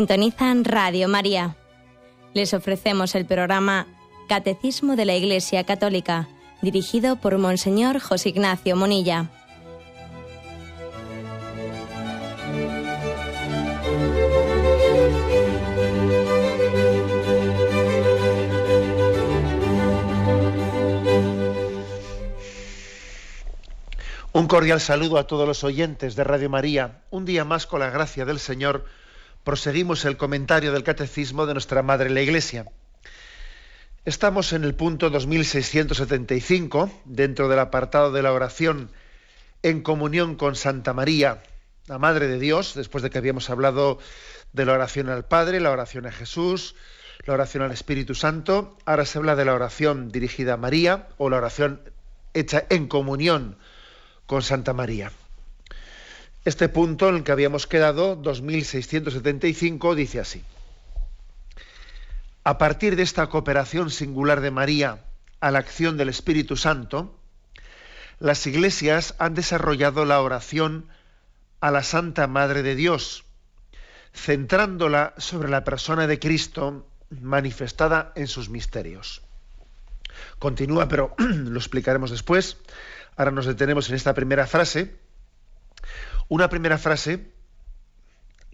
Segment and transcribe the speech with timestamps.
[0.00, 1.56] Sintonizan Radio María.
[2.32, 3.86] Les ofrecemos el programa
[4.30, 6.26] Catecismo de la Iglesia Católica,
[6.62, 9.28] dirigido por Monseñor José Ignacio Monilla.
[24.32, 27.02] Un cordial saludo a todos los oyentes de Radio María.
[27.10, 28.86] Un día más, con la gracia del Señor,
[29.44, 32.66] proseguimos el comentario del Catecismo de nuestra Madre la Iglesia.
[34.04, 38.90] Estamos en el punto 2675, dentro del apartado de la oración
[39.62, 41.42] en comunión con Santa María,
[41.86, 43.98] la Madre de Dios, después de que habíamos hablado
[44.52, 46.74] de la oración al Padre, la oración a Jesús,
[47.26, 48.76] la oración al Espíritu Santo.
[48.84, 51.80] Ahora se habla de la oración dirigida a María o la oración
[52.34, 53.58] hecha en comunión
[54.26, 55.12] con Santa María.
[56.44, 60.42] Este punto en el que habíamos quedado, 2675, dice así.
[62.44, 65.04] A partir de esta cooperación singular de María
[65.40, 67.14] a la acción del Espíritu Santo,
[68.18, 70.86] las iglesias han desarrollado la oración
[71.60, 73.24] a la Santa Madre de Dios,
[74.14, 79.22] centrándola sobre la persona de Cristo manifestada en sus misterios.
[80.38, 82.56] Continúa, pero lo explicaremos después.
[83.16, 84.96] Ahora nos detenemos en esta primera frase.
[86.30, 87.34] Una primera frase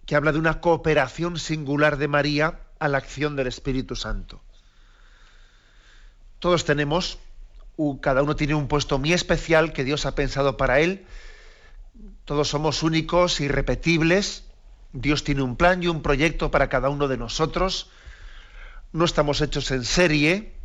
[0.07, 4.41] que habla de una cooperación singular de María a la acción del Espíritu Santo.
[6.39, 7.19] Todos tenemos,
[8.01, 11.05] cada uno tiene un puesto muy especial que Dios ha pensado para él.
[12.25, 14.45] Todos somos únicos, irrepetibles.
[14.91, 17.91] Dios tiene un plan y un proyecto para cada uno de nosotros.
[18.91, 20.55] No estamos hechos en serie,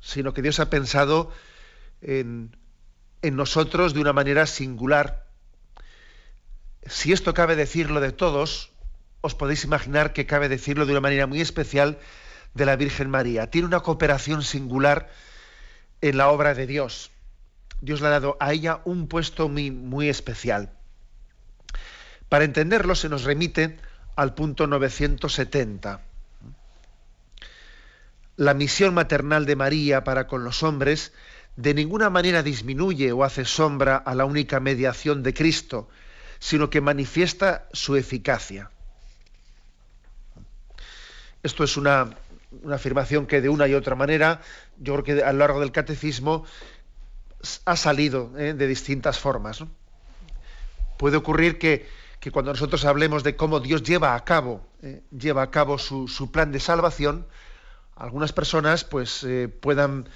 [0.00, 1.30] sino que Dios ha pensado
[2.00, 2.56] en
[3.22, 5.27] en nosotros de una manera singular.
[6.88, 8.72] Si esto cabe decirlo de todos,
[9.20, 11.98] os podéis imaginar que cabe decirlo de una manera muy especial
[12.54, 13.50] de la Virgen María.
[13.50, 15.10] Tiene una cooperación singular
[16.00, 17.10] en la obra de Dios.
[17.80, 20.72] Dios le ha dado a ella un puesto muy, muy especial.
[22.28, 23.78] Para entenderlo se nos remite
[24.16, 26.02] al punto 970.
[28.36, 31.12] La misión maternal de María para con los hombres
[31.56, 35.88] de ninguna manera disminuye o hace sombra a la única mediación de Cristo,
[36.38, 38.70] sino que manifiesta su eficacia.
[41.42, 42.10] Esto es una,
[42.72, 44.40] afirmación que de una y otra manera,
[44.78, 46.44] yo creo que a lo largo del catecismo
[47.64, 48.54] ha salido ¿eh?
[48.54, 49.64] de distintas formas.
[50.96, 51.86] Puede ocurrir que,
[52.32, 55.02] cuando nosotros hablemos de cómo Dios lleva a cabo, ¿eh?
[55.16, 57.26] lleva a cabo su, plan de salvación,
[57.94, 60.08] algunas personas pues eh, puedan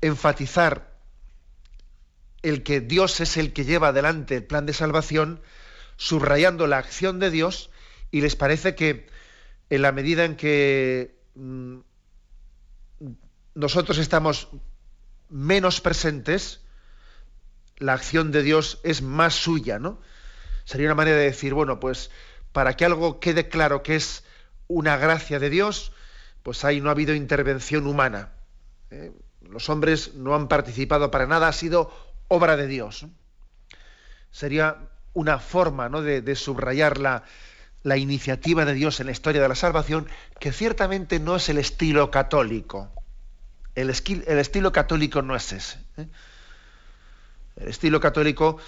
[0.00, 0.93] enfatizar
[2.44, 5.40] el que Dios es el que lleva adelante el plan de salvación,
[5.96, 7.70] subrayando la acción de Dios,
[8.10, 9.08] y les parece que
[9.70, 11.78] en la medida en que mm,
[13.54, 14.48] nosotros estamos
[15.30, 16.60] menos presentes,
[17.78, 20.00] la acción de Dios es más suya, ¿no?
[20.64, 22.10] Sería una manera de decir, bueno, pues
[22.52, 24.22] para que algo quede claro que es
[24.68, 25.92] una gracia de Dios,
[26.42, 28.32] pues ahí no ha habido intervención humana.
[28.90, 29.12] ¿eh?
[29.50, 31.92] los hombres no han participado para nada, ha sido
[32.34, 33.06] obra de Dios.
[34.30, 36.02] Sería una forma ¿no?
[36.02, 37.22] de, subrayar la,
[37.96, 40.08] iniciativa de Dios en la historia de la salvación,
[40.40, 42.90] que ciertamente no es el estilo católico.
[43.74, 45.78] El, estilo católico no es ese.
[45.96, 46.08] ¿eh?
[47.56, 48.58] El estilo católico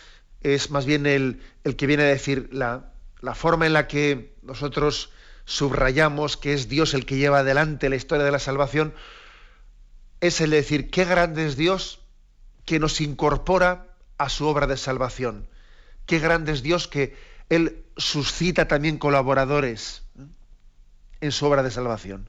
[0.43, 1.41] es más bien el,
[1.77, 5.11] que viene a decir la, la forma en la que nosotros
[5.45, 8.95] subrayamos que es Dios el que lleva adelante la historia de la salvación,
[10.21, 12.01] es el decir, qué grande es Dios
[12.67, 13.87] que nos incorpora
[14.19, 15.49] a su obra de salvación.
[16.05, 17.17] Qué grande es Dios que
[17.49, 20.03] Él suscita también colaboradores
[21.21, 22.29] en su obra de salvación.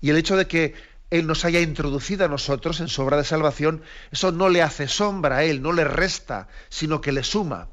[0.00, 0.74] Y el hecho de que
[1.10, 4.88] Él nos haya introducido a nosotros en su obra de salvación, eso no le hace
[4.88, 7.68] sombra a Él, no le resta, sino que le suma.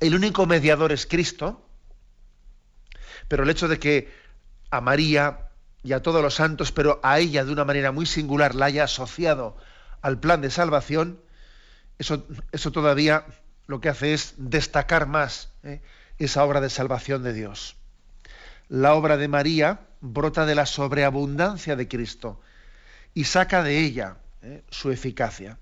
[0.00, 1.64] El único mediador es Cristo,
[3.28, 4.12] pero el hecho de que
[4.70, 5.48] a María,
[5.84, 8.84] y a todos los santos, pero a ella de una manera muy singular la haya
[8.84, 9.56] asociado
[10.06, 11.20] al plan de salvación,
[11.98, 13.26] eso, eso todavía
[13.66, 15.82] lo que hace es destacar más ¿eh?
[16.16, 17.74] esa obra de salvación de Dios.
[18.68, 22.40] La obra de María brota de la sobreabundancia de Cristo
[23.14, 24.62] y saca de ella ¿eh?
[24.70, 25.58] su eficacia.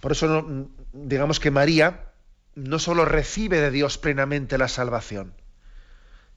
[0.00, 2.10] Por eso digamos que María
[2.56, 5.34] no solo recibe de Dios plenamente la salvación,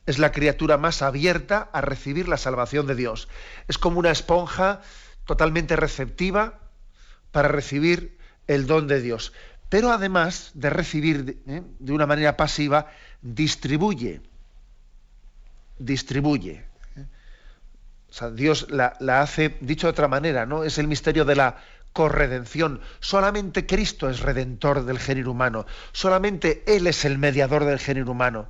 [0.05, 3.29] es la criatura más abierta a recibir la salvación de Dios.
[3.67, 4.81] Es como una esponja
[5.25, 6.59] totalmente receptiva
[7.31, 8.17] para recibir
[8.47, 9.33] el don de Dios.
[9.69, 11.63] pero además de recibir ¿eh?
[11.79, 12.91] de una manera pasiva,
[13.23, 14.21] distribuye,
[15.79, 16.63] distribuye.
[16.95, 17.05] ¿eh?
[18.07, 20.63] O sea, Dios la, la, hace, dicho de otra manera, ¿no?
[20.63, 21.57] Es el misterio de la
[21.93, 22.81] corredención.
[22.99, 25.65] Solamente Cristo es redentor del género humano.
[25.91, 28.49] Solamente Él es el mediador del género humano.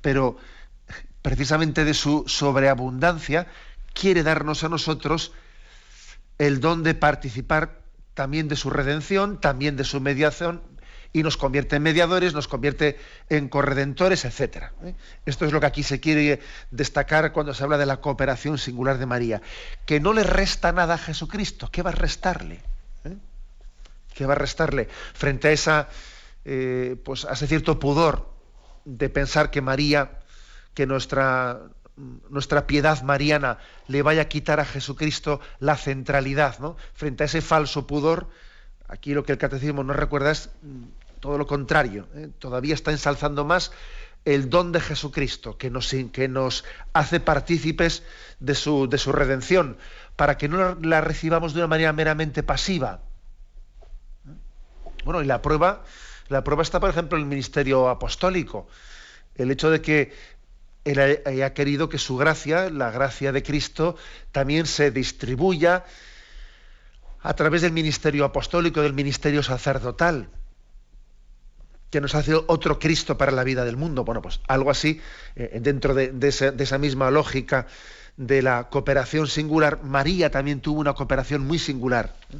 [0.00, 0.38] Pero
[1.20, 3.48] precisamente de su sobreabundancia
[3.98, 5.32] quiere darnos a nosotros
[6.38, 7.80] el don de participar
[8.14, 10.62] también de su redención, también de su mediación,
[11.12, 12.98] y nos convierte en mediadores, nos convierte
[13.30, 14.64] en corredentores, etc.
[14.84, 14.94] ¿eh?
[15.24, 16.40] Esto es lo que aquí se quiere
[16.70, 19.40] destacar cuando se habla de la cooperación singular de María.
[19.86, 22.60] Que no le resta nada a Jesucristo, ¿qué va a restarle?
[23.04, 23.16] ¿Eh?
[24.14, 25.88] ¿Qué va a restarle frente a esa,
[26.44, 28.30] eh, pues a ese cierto pudor
[28.84, 30.20] de pensar que María,
[30.74, 31.60] que nuestra,
[31.96, 33.58] nuestra piedad mariana
[33.88, 36.76] le vaya a quitar a Jesucristo la centralidad, ¿no?
[36.94, 38.28] Frente a ese falso pudor,
[38.88, 40.84] aquí lo que el catecismo nos recuerda es mm,
[41.20, 42.28] todo lo contrario, ¿eh?
[42.38, 43.72] todavía está ensalzando más
[44.26, 48.02] el don de Jesucristo, que nos, que nos hace partícipes
[48.40, 49.78] de su, de su redención,
[50.16, 53.00] para que no la recibamos de una manera meramente pasiva.
[55.04, 55.84] Bueno, y la prueba,
[56.28, 58.66] la prueba está, por ejemplo, en el ministerio apostólico.
[59.36, 60.12] El hecho de que
[60.86, 63.96] él haya querido que su gracia, la gracia de Cristo,
[64.30, 65.84] también se distribuya
[67.22, 70.28] a través del ministerio apostólico, del ministerio sacerdotal,
[71.90, 74.04] que nos hace otro Cristo para la vida del mundo.
[74.04, 75.00] Bueno, pues algo así,
[75.34, 77.66] eh, dentro de, esa, misma lógica
[78.16, 82.38] de la cooperación singular, María también tuvo una cooperación muy singular ¿eh?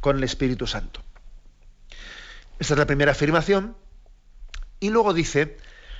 [0.00, 1.00] con el Espíritu Santo.
[2.58, 3.74] Esta es la primera afirmación.
[4.80, 5.56] Y luego dice,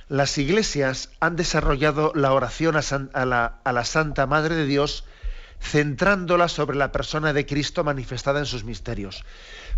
[0.09, 5.03] las iglesias han desarrollado la oración a, la, Santa Madre de Dios
[5.61, 9.25] centrándola sobre la persona de Cristo manifestada en sus misterios.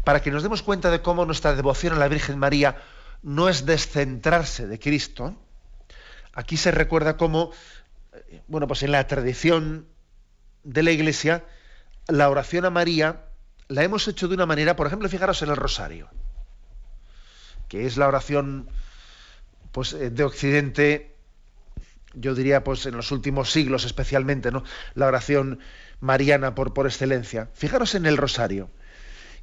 [0.03, 2.77] Para que nos demos cuenta de cómo nuestra devoción a la Virgen María
[3.23, 5.35] no es descentrarse de Cristo,
[6.33, 7.51] aquí se recuerda cómo,
[8.13, 9.87] eh, bueno, pues en la tradición
[10.63, 11.43] de la Iglesia,
[12.07, 13.25] la oración a María
[13.67, 16.09] la hemos hecho de una manera, por ejemplo, fijaros en el rosario,
[17.67, 18.67] que es la oración
[19.71, 21.15] pues, eh, de Occidente,
[22.13, 24.63] yo diría, pues en los últimos siglos especialmente, ¿no?
[24.95, 25.59] La oración
[25.99, 27.49] mariana por, por excelencia.
[27.53, 28.69] Fijaros en el rosario.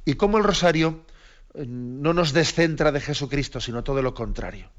[0.05, 1.05] Y cómo el rosario
[1.53, 4.69] eh, no nos descentra de Jesucristo, sino todo lo contrario.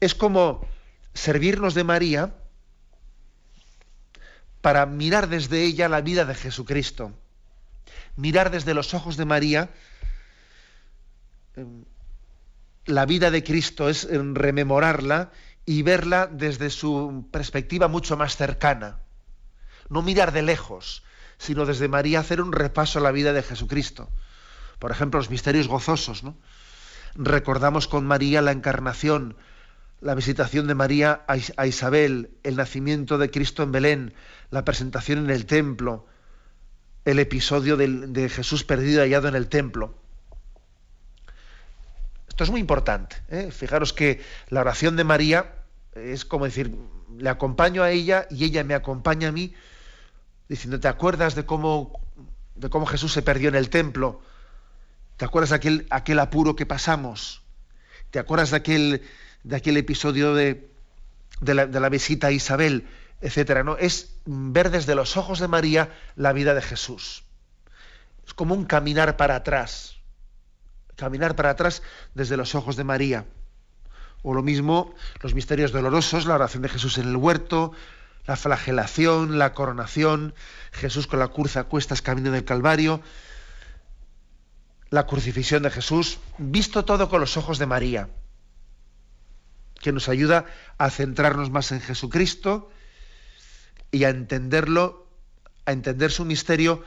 [0.00, 0.66] Es como
[1.14, 2.34] servirnos de María
[4.60, 7.12] para mirar desde ella la vida de Jesucristo.
[8.16, 9.70] Mirar desde los ojos de María
[11.54, 11.84] em,
[12.86, 15.32] la vida de Cristo es rememorarla
[15.64, 19.00] y verla desde su perspectiva mucho más cercana.
[19.88, 21.02] No mirar de lejos,
[21.38, 24.08] sino desde María hacer un repaso a la vida de Jesucristo.
[24.78, 26.22] Por ejemplo, los misterios gozosos.
[27.14, 29.36] Recordamos con María la encarnación,
[30.00, 34.14] la visitación de María a Isabel, el nacimiento de Cristo en Belén,
[34.50, 36.06] la presentación en el templo,
[37.04, 40.05] el episodio de Jesús perdido hallado en el templo.
[42.36, 43.16] Esto es muy importante.
[43.30, 43.50] ¿eh?
[43.50, 45.54] Fijaros que la oración de María
[45.94, 46.76] es como decir,
[47.16, 49.54] le acompaño a ella y ella me acompaña a mí,
[50.46, 51.98] diciendo, ¿te acuerdas de cómo,
[52.54, 54.20] de cómo Jesús se perdió en el templo?
[55.16, 57.40] ¿Te acuerdas de aquel, aquel apuro que pasamos?
[58.10, 59.02] ¿Te acuerdas de aquel,
[59.42, 60.68] de aquel episodio de,
[61.40, 62.86] la, de la visita a Isabel,
[63.22, 63.64] etcétera?
[63.64, 63.78] ¿no?
[63.78, 67.24] Es ver desde los ojos de María la vida de Jesús.
[68.26, 69.95] Es como un caminar para atrás
[70.96, 71.82] caminar para atrás
[72.14, 73.26] desde los ojos de María.
[74.22, 77.72] O lo mismo los misterios dolorosos, la oración de Jesús en el huerto,
[78.26, 80.34] la flagelación, la coronación,
[80.72, 83.00] Jesús con la cruz a cuestas camino del Calvario,
[84.90, 88.08] la crucifixión de Jesús, visto todo con los ojos de María,
[89.80, 90.46] que nos ayuda
[90.78, 92.70] a centrarnos más en Jesucristo
[93.92, 95.06] y a entenderlo,
[95.66, 96.82] a entender su misterio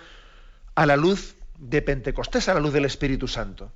[0.75, 3.72] a la luz de Pentecostés, a la luz del Espíritu Santo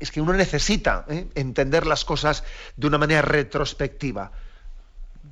[0.00, 1.28] es que uno necesita ¿eh?
[1.34, 2.44] entender las cosas
[2.76, 4.32] de una manera retrospectiva.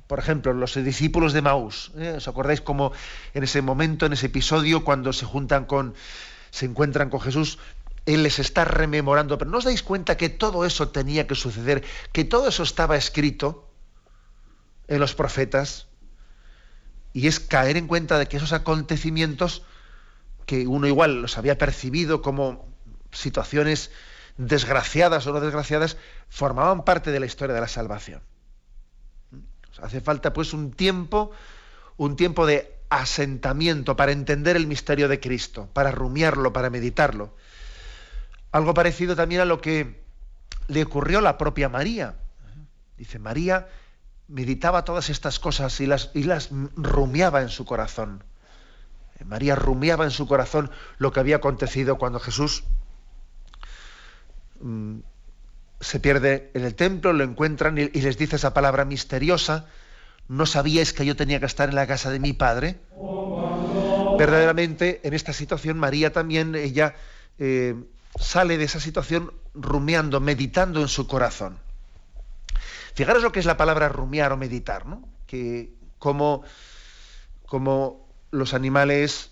[0.07, 2.13] Por ejemplo, los discípulos de Maús, ¿eh?
[2.17, 2.93] ¿os acordáis cómo
[3.33, 5.95] en ese momento, en ese episodio, cuando se juntan con,
[6.51, 7.59] se encuentran con Jesús,
[8.05, 11.83] él les está rememorando, pero ¿no os dais cuenta que todo eso tenía que suceder,
[12.13, 13.69] que todo eso estaba escrito
[14.87, 15.87] en los profetas?
[17.11, 19.63] Y es caer en cuenta de que esos acontecimientos,
[20.45, 22.65] que uno igual los había percibido como
[23.11, 23.91] situaciones
[24.37, 25.97] desgraciadas o no desgraciadas,
[26.29, 28.21] formaban parte de la historia de la salvación.
[29.81, 31.31] hace falta pues un tiempo,
[31.97, 37.35] un tiempo de asentamiento, para entender el misterio de Cristo, para rumiarlo, para meditarlo.
[38.51, 40.01] Algo parecido también a lo que
[40.67, 42.15] le ocurrió a la propia María.
[42.97, 43.67] Dice, María
[44.27, 48.23] meditaba todas estas cosas y las, y las rumiaba en su corazón.
[49.25, 52.63] María rumiaba en su corazón lo que había acontecido cuando Jesús
[54.61, 54.99] mm,
[55.79, 59.67] se pierde en el templo, lo encuentran y, les dice esa palabra misteriosa,
[60.27, 62.79] ¿no sabíais que yo tenía que estar en la casa de mi padre?
[64.17, 66.95] Verdaderamente, en esta situación, María también, ella
[67.37, 67.75] eh,
[68.19, 71.59] sale de esa situación rumiando, meditando en su corazón.
[72.95, 75.07] Fijaros lo que es la palabra rumiar o meditar, ¿no?
[75.27, 76.43] Que como,
[77.45, 79.31] como los animales,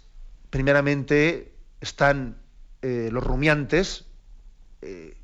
[0.52, 1.52] primeramente,
[1.82, 2.38] están
[2.84, 4.06] eh, los rumiantes,
[4.86, 5.18] eh,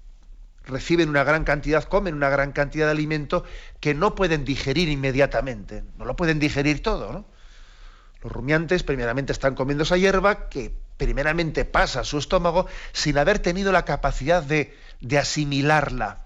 [0.64, 3.44] reciben una gran cantidad, comen una gran cantidad de alimento
[3.80, 7.26] que no pueden digerir inmediatamente, no lo pueden digerir todo, ¿no?
[8.24, 13.40] Los rumiantes primeramente están comiendo esa hierba que primeramente pasa a su estómago sin haber
[13.40, 16.26] tenido la capacidad de, de asimilarla.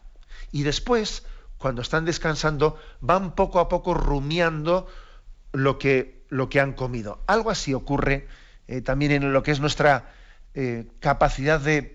[0.51, 1.23] Y después,
[1.57, 4.87] cuando están descansando, van poco a poco rumiando
[5.53, 7.23] lo que, lo que han comido.
[7.27, 8.27] Algo así ocurre
[8.67, 10.13] eh, también en lo que es nuestra
[10.53, 11.94] eh, capacidad de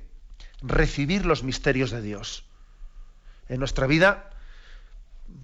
[0.63, 2.45] recibir los misterios de Dios.
[3.49, 4.31] En nuestra vida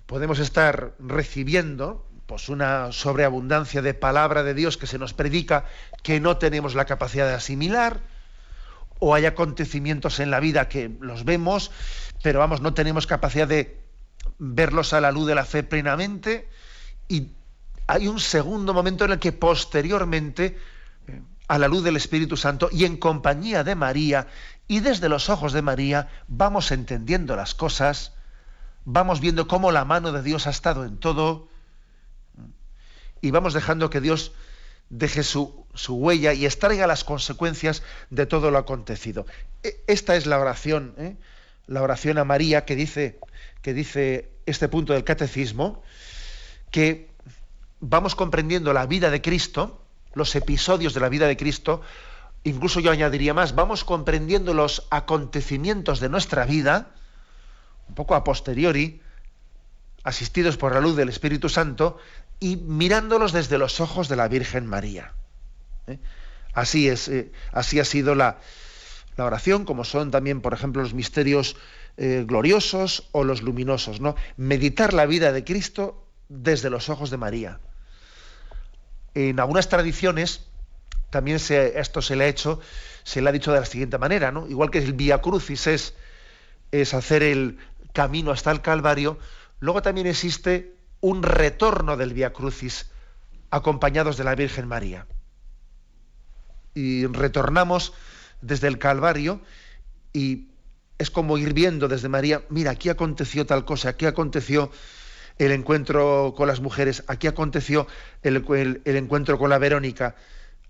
[0.07, 5.65] podemos estar recibiendo pues una sobreabundancia de palabra de Dios que se nos predica
[6.03, 8.01] que no tenemos la capacidad de asimilar,
[8.99, 11.71] o hay acontecimientos en la vida que los vemos,
[12.23, 13.81] pero vamos, no tenemos capacidad de
[14.39, 16.49] verlos a la luz de la fe plenamente,
[17.09, 17.29] y
[17.87, 20.59] hay un segundo momento en el que posteriormente,
[21.07, 24.27] eh, a la luz del Espíritu Santo y en compañía de María,
[24.69, 28.13] y desde los ojos de María, vamos entendiendo las cosas,
[28.85, 31.49] vamos viendo cómo la mano de Dios ha estado en todo,
[33.21, 34.33] y vamos dejando que Dios
[34.89, 39.27] deje su, huella y extraiga las consecuencias de todo lo acontecido.
[39.63, 41.17] E, esta es la oración, ¿eh?
[41.67, 43.19] la oración a María que dice,
[43.63, 45.83] que dice este punto del catecismo,
[46.71, 47.11] que
[47.81, 49.83] vamos comprendiendo la vida de Cristo,
[50.15, 51.83] los episodios de la vida de Cristo,
[52.47, 56.95] incluso yo añadiría más, vamos comprendiendo los acontecimientos de nuestra vida,
[57.89, 59.01] un poco a posteriori,
[60.05, 61.99] asistidos por la luz del Espíritu Santo,
[62.39, 65.13] y mirándolos desde los ojos de la Virgen María.
[65.89, 65.99] ¿eh?
[66.53, 68.39] Así, es, eh, así ha sido la,
[69.17, 71.57] oración, como son también, por ejemplo, los misterios
[71.97, 74.01] eh, gloriosos o los luminosos.
[74.01, 74.15] ¿no?
[74.37, 77.59] Meditar la vida de Cristo desde los ojos de María.
[79.15, 80.47] En algunas tradiciones,
[81.11, 82.61] también esto se le ha hecho,
[83.05, 84.47] se le ha dicho de la siguiente manera, ¿no?
[84.49, 85.95] igual que el Vía Crucis es,
[86.73, 87.59] es hacer el
[87.93, 89.19] camino hasta el Calvario,
[89.61, 92.91] luego también existe un retorno del Via Crucis
[93.51, 95.07] acompañados de la Virgen María.
[96.75, 97.95] Y retornamos
[98.43, 99.41] desde el Calvario
[100.13, 100.49] y
[100.99, 104.71] es como ir viendo desde María, mira, aquí aconteció tal cosa, aquí aconteció
[105.39, 107.87] el encuentro con las mujeres, aquí aconteció
[108.23, 108.37] el,
[108.85, 110.17] encuentro con la Verónica,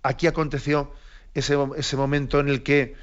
[0.06, 0.92] aquí aconteció
[1.34, 2.96] ese, momento en el que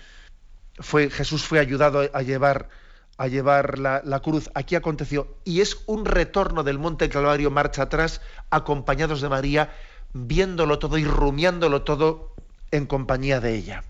[0.79, 2.69] fue, Jesús fue ayudado a llevar
[3.15, 4.49] a llevar la, cruz.
[4.55, 9.71] Aquí aconteció, y es un retorno del Monte Calvario, marcha atrás, acompañados de María,
[10.13, 12.33] viéndolo todo y rumiándolo todo
[12.71, 13.83] en compañía de ella.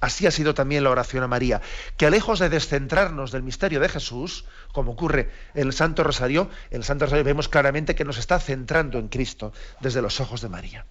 [0.00, 1.62] Así ha sido también la oración a María,
[1.96, 6.78] que lejos de descentrarnos del misterio de Jesús, como ocurre en el Santo Rosario, en
[6.78, 10.48] el Santo Rosario vemos claramente que nos está centrando en Cristo desde los ojos de
[10.48, 10.84] María.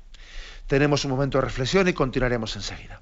[0.72, 3.02] Tenemos un momento de reflexión y continuaremos enseguida.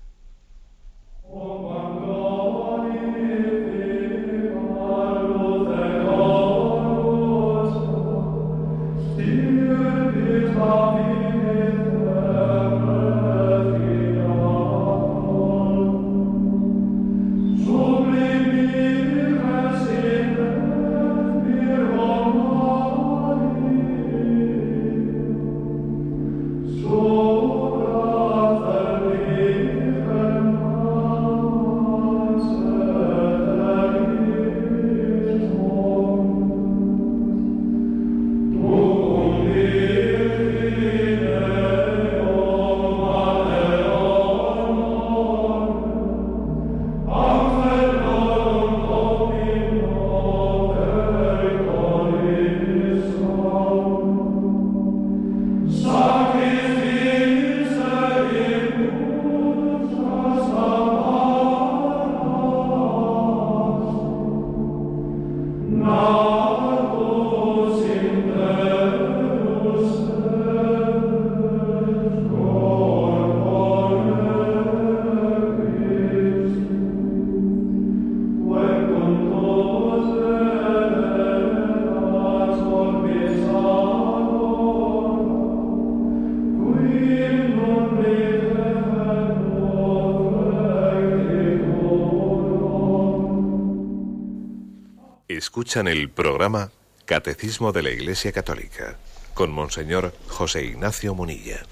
[95.40, 96.70] Escuchan el programa
[97.06, 98.98] Catecismo de la Iglesia Católica
[99.34, 101.66] con Monseñor José Ignacio Munilla.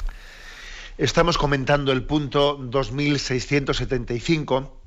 [0.98, 4.82] Estamos comentando el punto 2675.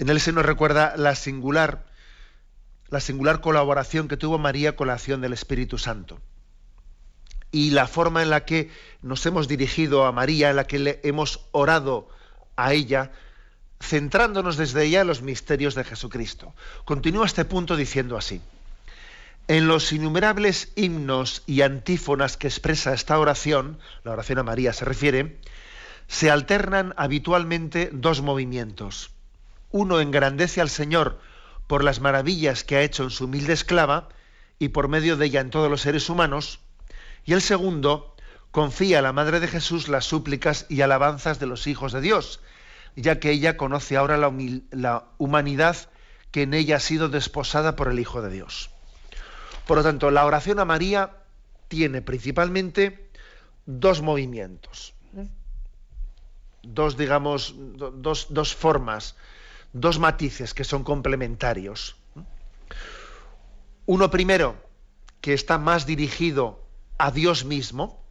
[0.00, 1.86] En él se nos recuerda la singular,
[2.88, 6.18] la singular colaboración que tuvo María con la acción del Espíritu Santo.
[7.52, 8.68] Y la forma en la que
[9.00, 12.08] nos hemos dirigido a María, en la que le hemos orado
[12.56, 13.12] a ella,
[13.82, 16.54] centrándonos desde ella en los misterios de Jesucristo.
[16.84, 18.40] Continúa este punto diciendo así.
[19.48, 24.84] En los innumerables himnos y antífonas que expresa esta oración, la oración a María se
[24.84, 25.40] refiere,
[26.06, 29.10] se alternan habitualmente dos movimientos.
[29.72, 31.20] Uno engrandece al Señor
[31.66, 34.08] por las maravillas que ha hecho en su humilde esclava
[34.58, 36.60] y por medio de ella en todos los seres humanos,
[37.24, 38.14] y el segundo
[38.52, 42.40] confía a la Madre de Jesús las súplicas y alabanzas de los hijos de Dios,
[42.96, 45.76] ya que ella conoce ahora la, humanidad
[46.30, 48.70] que en ella ha sido desposada por el Hijo de Dios.
[49.66, 51.16] Por lo tanto, la oración a María
[51.68, 53.10] tiene principalmente
[53.66, 54.94] dos movimientos,
[56.62, 59.14] dos, digamos, dos, dos formas,
[59.72, 61.96] dos matices que son complementarios.
[63.86, 64.56] Uno primero,
[65.20, 66.64] que está más dirigido
[66.98, 68.04] a Dios mismo,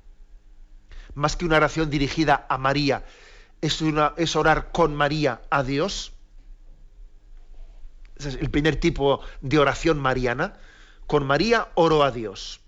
[1.14, 3.06] más que una oración dirigida a María,
[3.62, 6.14] es, una, es orar con María a Dios.
[8.16, 10.58] Ese es el primer tipo de oración mariana.
[11.08, 12.62] Con María oro a Dios.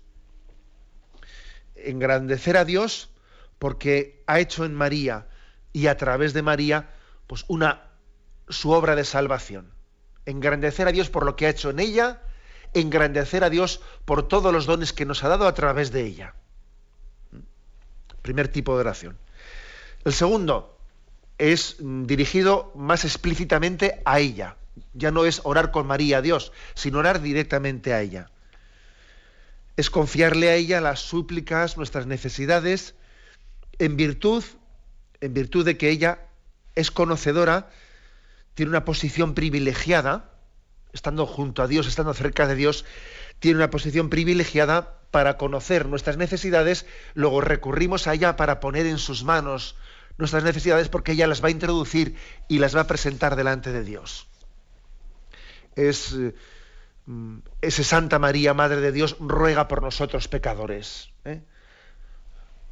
[1.74, 3.10] Engrandecer a Dios
[3.58, 5.28] porque ha hecho en María
[5.72, 6.90] y a través de María
[7.26, 7.90] pues una
[8.48, 9.72] su obra de salvación.
[10.26, 12.22] Engrandecer a Dios por lo que ha hecho en ella,
[12.72, 16.34] engrandecer a Dios por todos los dones que nos ha dado a través de ella.
[18.22, 19.18] Primer tipo de oración.
[20.04, 20.73] El segundo
[21.38, 24.56] es dirigido más explícitamente a ella.
[24.92, 28.30] Ya no es orar con María a Dios, sino orar directamente a ella.
[29.76, 32.94] Es confiarle a ella las súplicas, nuestras necesidades,
[33.78, 34.44] en virtud,
[35.20, 36.18] en virtud de que ella
[36.74, 37.70] es conocedora,
[38.54, 40.30] tiene una posición privilegiada,
[40.92, 42.84] estando junto a Dios, estando cerca de Dios,
[43.40, 48.98] tiene una posición privilegiada para conocer nuestras necesidades, luego recurrimos a ella para poner en
[48.98, 49.76] sus manos
[50.18, 52.16] nuestras necesidades porque ella las va a introducir
[52.48, 54.28] y las va a presentar delante de Dios
[55.76, 56.16] es
[57.06, 61.10] mm, ese Santa María, Madre de Dios, ruega por nosotros pecadores.
[61.24, 61.42] ¿eh?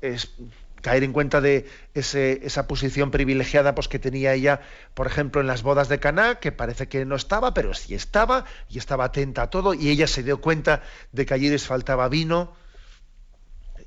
[0.00, 0.35] Es
[0.81, 4.62] caer en cuenta de esa posición privilegiada pues, que tenía ella,
[4.94, 8.46] por ejemplo, en las bodas de Caná, que parece que no estaba, pero sí estaba,
[8.68, 12.09] y estaba atenta a todo, y ella se dio cuenta de que allí les faltaba
[12.09, 12.57] vino,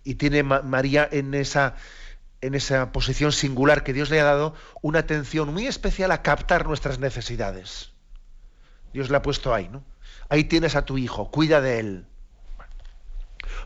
[0.05, 1.75] y tiene María en esa,
[2.45, 6.67] en esa posición singular que Dios le ha dado una atención muy especial a captar
[6.67, 7.91] nuestras necesidades.
[8.93, 9.83] Dios le ha puesto ahí, ¿no?
[10.29, 12.05] Ahí tienes a tu hijo, cuida de él.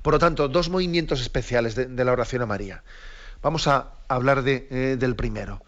[0.01, 2.83] Por lo tanto, dos movimientos especiales de, la oración a María.
[3.41, 5.61] Vamos a hablar de, eh, del primero.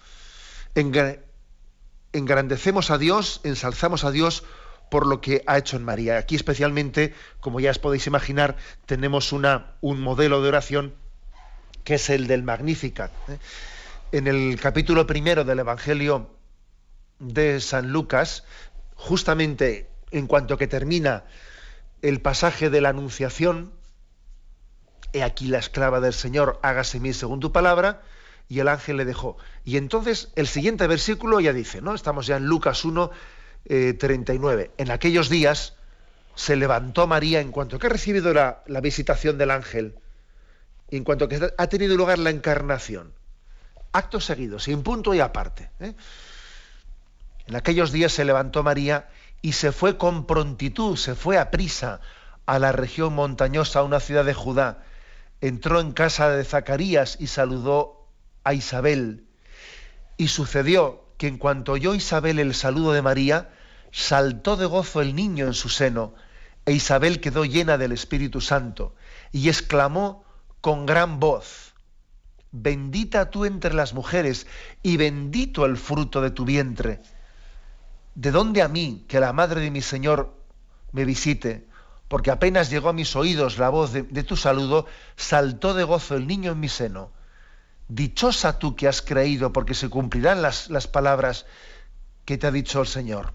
[2.13, 4.43] engrandecemos a Dios, ensalzamos a Dios
[4.89, 6.17] por lo que ha hecho en María.
[6.17, 10.93] Aquí especialmente, como ya os podéis imaginar, tenemos una, un modelo de oración
[11.83, 13.11] que es el del Magnificat.
[13.29, 13.37] ¿eh?
[14.11, 16.29] En el capítulo primero del Evangelio
[17.19, 18.43] de San Lucas
[18.95, 21.23] justamente en cuanto que termina
[22.01, 23.71] el pasaje de la Anunciación,
[25.13, 28.01] he aquí la esclava del Señor, hágase mí según tu palabra,
[28.47, 29.37] y el ángel le dejó.
[29.63, 31.95] Y entonces el siguiente versículo ya dice, ¿no?
[31.95, 33.11] Estamos ya en Lucas 1,
[33.97, 34.63] 39.
[34.63, 35.75] Eh, en aquellos días
[36.35, 39.95] se levantó María en cuanto que ha recibido la, visitación del ángel,
[40.91, 43.13] y en cuanto que ha tenido lugar la encarnación.
[43.93, 45.71] Acto seguido, sin punto y aparte.
[45.79, 45.95] ¿eh?
[47.47, 49.09] En aquellos días se levantó María
[49.41, 52.01] y se fue con prontitud, se fue a prisa
[52.45, 54.83] a la región montañosa, a una ciudad de Judá.
[55.39, 58.05] Entró en casa de Zacarías y saludó
[58.43, 59.25] a Isabel.
[60.17, 63.49] Y sucedió que en cuanto oyó Isabel el saludo de María,
[63.91, 66.13] saltó de gozo el niño en su seno,
[66.65, 68.95] e Isabel quedó llena del Espíritu Santo,
[69.31, 70.25] y exclamó
[70.61, 71.73] con gran voz,
[72.53, 74.45] Bendita tú entre las mujeres,
[74.83, 77.01] y bendito el fruto de tu vientre.
[78.15, 80.33] ¿de dónde a mí que la madre de mi Señor
[80.91, 81.67] me visite?
[82.07, 86.27] Porque apenas llegó a mis oídos la voz de, tu saludo, saltó de gozo el
[86.27, 87.11] niño en mi seno.
[87.87, 91.45] Dichosa tú que has creído, porque se cumplirán las, las palabras
[92.25, 93.33] que te ha dicho el Señor.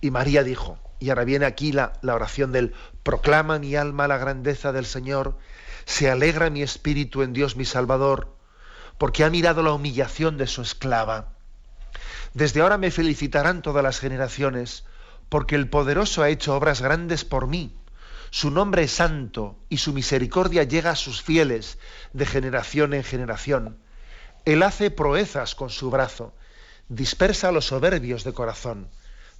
[0.00, 4.18] Y María dijo, y ahora viene aquí la, la oración del proclama mi alma la
[4.18, 5.36] grandeza del Señor,
[5.86, 8.36] se alegra mi espíritu en Dios mi Salvador,
[8.98, 11.32] porque ha mirado la humillación de su esclava.
[12.34, 14.84] Desde ahora me felicitarán todas las generaciones,
[15.28, 17.74] porque el poderoso ha hecho obras grandes por mí.
[18.30, 21.78] Su nombre es santo y su misericordia llega a sus fieles
[22.12, 23.78] de generación en generación.
[24.44, 26.34] Él hace proezas con su brazo,
[26.88, 28.90] dispersa a los soberbios de corazón,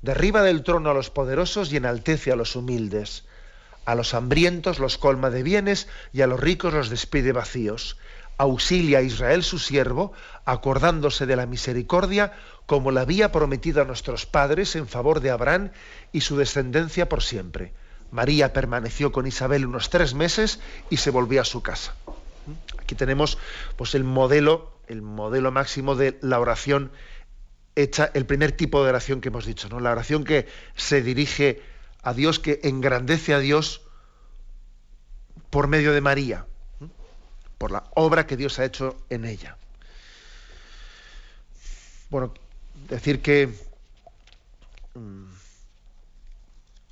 [0.00, 3.24] derriba del trono a los poderosos y enaltece a los humildes.
[3.86, 7.96] A los hambrientos los colma de bienes y a los ricos los despide vacíos.
[8.36, 10.12] Auxilia a Israel su siervo,
[10.44, 12.32] acordándose de la misericordia
[12.66, 15.70] como la había prometido a nuestros padres en favor de Abraham
[16.12, 17.72] y su descendencia por siempre.
[18.10, 21.94] María permaneció con Isabel unos tres meses y se volvió a su casa.
[22.78, 23.38] Aquí tenemos
[23.76, 26.90] pues, el modelo, el modelo máximo de la oración
[27.76, 29.80] hecha, el primer tipo de oración que hemos dicho, ¿no?
[29.80, 31.62] La oración que se dirige
[32.06, 33.82] a Dios, que engrandece a Dios
[35.50, 36.46] por medio de María,
[37.58, 39.56] por la obra que Dios ha hecho en ella.
[42.08, 42.32] Bueno,
[42.88, 43.52] decir que
[44.94, 45.24] mm,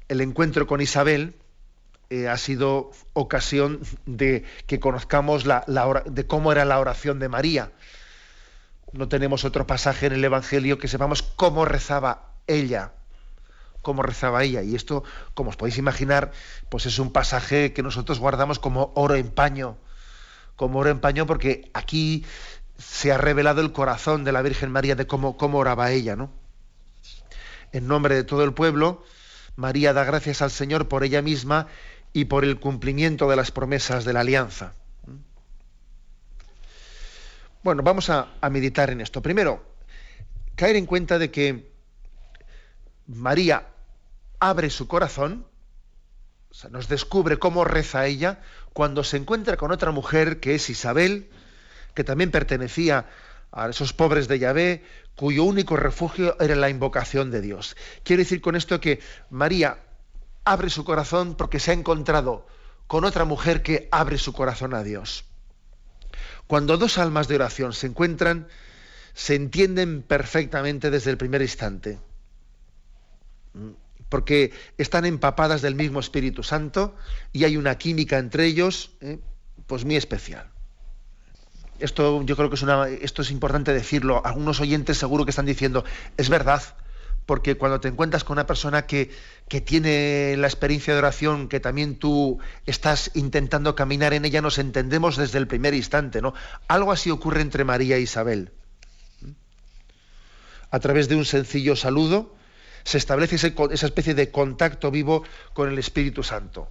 [0.09, 1.37] el encuentro con Isabel
[2.11, 5.64] eh, ha sido ocasión de que conozcamos la,
[6.07, 7.70] de cómo era la oración de María.
[8.90, 12.94] No tenemos otro pasaje en el Evangelio que sepamos cómo rezaba ella
[13.84, 14.62] cómo rezaba ella.
[14.62, 16.32] Y esto, como os podéis imaginar,
[16.68, 19.76] pues es un pasaje que nosotros guardamos como oro en paño,
[20.56, 22.24] como oro en paño porque aquí
[22.76, 26.32] se ha revelado el corazón de la Virgen María de cómo, oraba ella, ¿no?
[27.70, 29.04] En nombre de todo el pueblo,
[29.54, 31.68] María da gracias al Señor por ella misma
[32.12, 34.72] y por el cumplimiento de las promesas de la alianza.
[37.62, 39.22] Bueno, vamos a meditar en esto.
[39.22, 39.64] Primero,
[40.54, 41.72] caer en cuenta de que
[43.06, 43.66] María
[44.50, 45.46] abre su corazón,
[46.70, 48.42] nos descubre cómo reza ella
[48.74, 51.30] cuando se encuentra con otra mujer que es Isabel,
[51.94, 53.07] que también pertenecía
[53.52, 54.85] a esos pobres de Yahvé,
[55.16, 57.74] cuyo único refugio era la invocación de Dios.
[58.02, 59.78] Quiero decir con esto que María
[60.44, 62.46] abre su corazón porque se ha encontrado
[62.87, 65.24] con otra mujer que abre su corazón a Dios.
[66.46, 68.46] Cuando dos almas de oración se encuentran,
[69.14, 71.98] se entienden perfectamente desde el primer instante
[74.08, 76.94] porque están empapadas del mismo Espíritu Santo
[77.32, 79.18] y hay una química entre ellos, eh,
[79.66, 80.50] pues muy especial.
[81.80, 84.24] Esto yo creo que es una, esto es importante decirlo.
[84.24, 85.84] Algunos oyentes seguro que están diciendo,
[86.16, 86.62] es verdad,
[87.26, 89.10] porque cuando te encuentras con una persona que,
[89.48, 94.58] que, tiene la experiencia de oración, que también tú estás intentando caminar en ella, nos
[94.58, 96.34] entendemos desde el primer instante, ¿no?
[96.68, 98.52] Algo así ocurre entre María e Isabel.
[100.70, 102.34] A través de un sencillo saludo,
[102.84, 106.68] se establece esa especie de contacto vivo con el Espíritu Santo.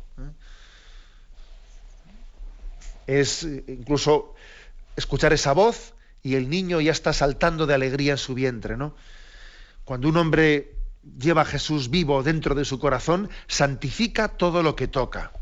[3.07, 4.35] Es incluso
[4.95, 8.95] escuchar esa voz y el niño ya está saltando de alegría en su vientre, ¿no?
[9.83, 10.75] Cuando un hombre
[11.19, 15.33] lleva a Jesús vivo dentro de su corazón, santifica todo lo que toca.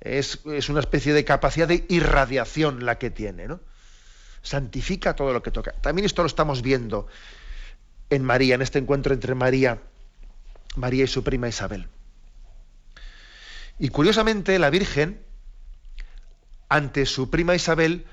[0.00, 3.60] Es, es, una especie de capacidad de irradiación la que tiene, ¿no?
[4.42, 5.72] Santifica todo lo que toca.
[5.72, 7.06] También esto lo estamos viendo
[8.10, 9.80] en María, en este encuentro entre María,
[10.76, 11.88] María y su prima Isabel.
[13.78, 15.22] Y curiosamente la Virgen,
[16.68, 18.04] ante su prima Isabel,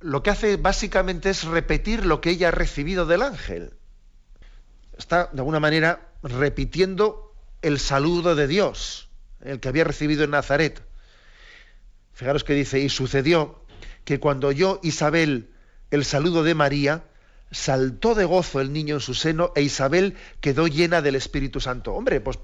[0.00, 3.74] lo que hace básicamente es repetir lo que ella ha recibido del ángel.
[4.96, 9.08] Está de alguna manera repitiendo el saludo de Dios,
[9.40, 10.82] el que había recibido en Nazaret.
[12.12, 13.62] Fijaros que dice, y sucedió
[14.04, 15.50] que cuando oyó Isabel
[15.90, 17.04] el saludo de María,
[17.56, 21.94] saltó de gozo el niño en su seno e Isabel quedó llena del Espíritu Santo.
[21.94, 22.38] Hombre, pues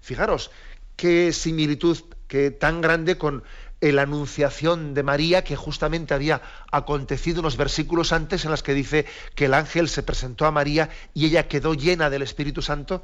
[0.00, 0.50] fijaros
[0.96, 3.42] qué similitud que tan grande con
[3.80, 6.40] la anunciación de María que justamente había
[6.70, 10.88] acontecido unos versículos antes en las que dice que el ángel se presentó a María
[11.12, 13.02] y ella quedó llena del Espíritu Santo.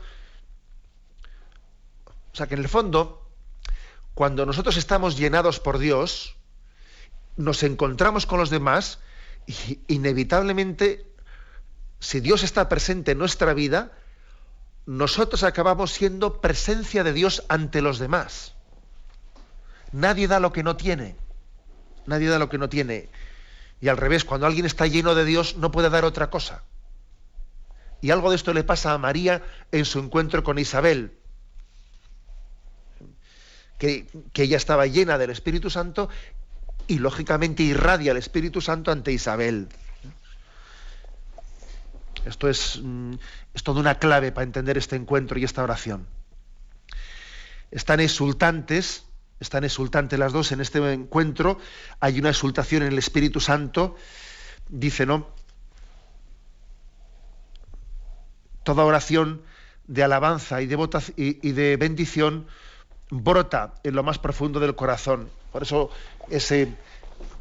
[2.33, 3.29] O sea que en el fondo,
[4.15, 6.37] cuando nosotros estamos llenados por Dios,
[7.37, 9.01] nos encontramos con los demás
[9.47, 11.10] y inevitablemente
[12.01, 13.93] si Dios está presente en nuestra vida,
[14.87, 18.55] nosotros acabamos siendo presencia de Dios ante los demás.
[19.93, 21.17] Nadie da lo que no tiene.
[22.07, 23.09] Nadie da lo que no tiene.
[23.81, 26.63] Y al revés, cuando alguien está lleno de Dios, no puede dar otra cosa.
[28.01, 31.13] Y algo de esto le pasa a María en su encuentro con Isabel.
[33.79, 36.09] Que, ella estaba llena del Espíritu Santo
[36.87, 39.69] y lógicamente irradia el Espíritu Santo ante Isabel.
[42.25, 43.15] Esto es, mm,
[43.55, 46.07] es toda una clave para entender este encuentro y esta oración.
[47.71, 49.05] Están exultantes,
[49.39, 51.59] están exultantes las dos en este encuentro.
[52.01, 53.97] Hay una exultación en el Espíritu Santo.
[54.69, 55.29] Dice, ¿no?
[58.65, 59.43] Toda oración
[59.87, 62.47] de alabanza y de, y de bendición
[63.11, 65.29] brota en lo más profundo del corazón.
[65.53, 65.91] Por eso
[66.29, 66.75] ese,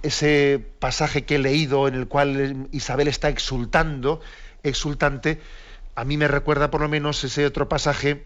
[0.01, 4.21] ese pasaje que he leído en el cual Isabel está exultando,
[4.63, 5.41] exultante,
[5.95, 8.25] a mí me recuerda por lo menos ese otro pasaje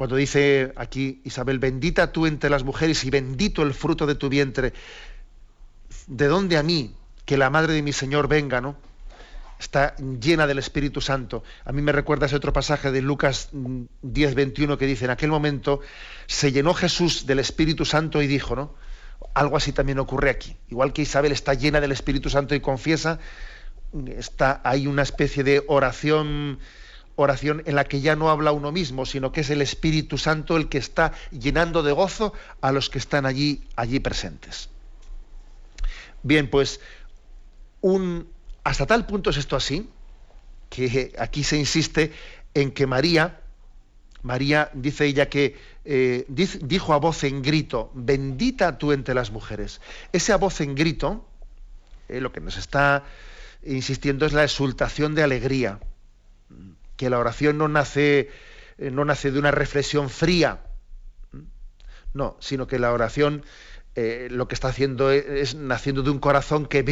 [0.00, 4.30] cuando dice aquí Isabel, bendita tú entre las mujeres y bendito el fruto de tu
[4.30, 4.72] vientre.
[6.06, 6.94] ¿De dónde a mí
[7.26, 8.76] que la madre de mi Señor venga, no?
[9.58, 11.44] Está llena del Espíritu Santo.
[11.66, 15.28] A mí me recuerda ese otro pasaje de Lucas 10, 21 que dice, en aquel
[15.28, 15.80] momento
[16.26, 18.74] se llenó Jesús del Espíritu Santo y dijo, ¿no?
[19.34, 20.56] Algo así también ocurre aquí.
[20.70, 23.18] Igual que Isabel está llena del Espíritu Santo y confiesa,
[24.16, 26.58] está, hay una especie de oración
[27.16, 30.56] oración en la que ya no habla uno mismo, sino que es el Espíritu Santo
[30.56, 34.70] el que está llenando de gozo a los que están allí, allí presentes.
[36.22, 36.80] Bien, pues
[37.80, 38.28] un,
[38.64, 39.88] hasta tal punto es esto así,
[40.68, 42.12] que aquí se insiste
[42.54, 43.40] en que María,
[44.22, 49.80] María dice ella que eh, dijo a voz en grito, bendita tú entre las mujeres.
[50.12, 51.26] Ese a voz en grito,
[52.08, 53.04] eh, lo que nos está
[53.64, 55.80] insistiendo es la exultación de alegría
[56.96, 58.28] que la oración no nace,
[58.76, 60.60] eh, no nace de una reflexión fría,
[62.12, 63.42] no, sino que la oración
[63.94, 66.84] eh, lo que está haciendo es, naciendo de un corazón que,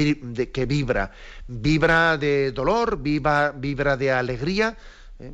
[0.51, 1.13] que vibra,
[1.47, 4.77] vibra de dolor, vibra, vibra de alegría.
[5.19, 5.33] ¿eh?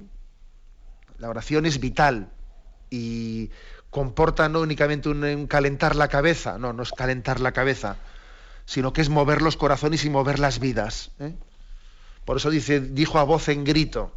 [1.18, 2.32] La oración es vital
[2.90, 3.50] y
[3.90, 7.96] comporta no únicamente un, calentar la cabeza, no, no es calentar la cabeza,
[8.66, 11.10] sino que es mover los corazones y mover las vidas.
[12.24, 14.12] Por eso dice, dijo a voz en grito,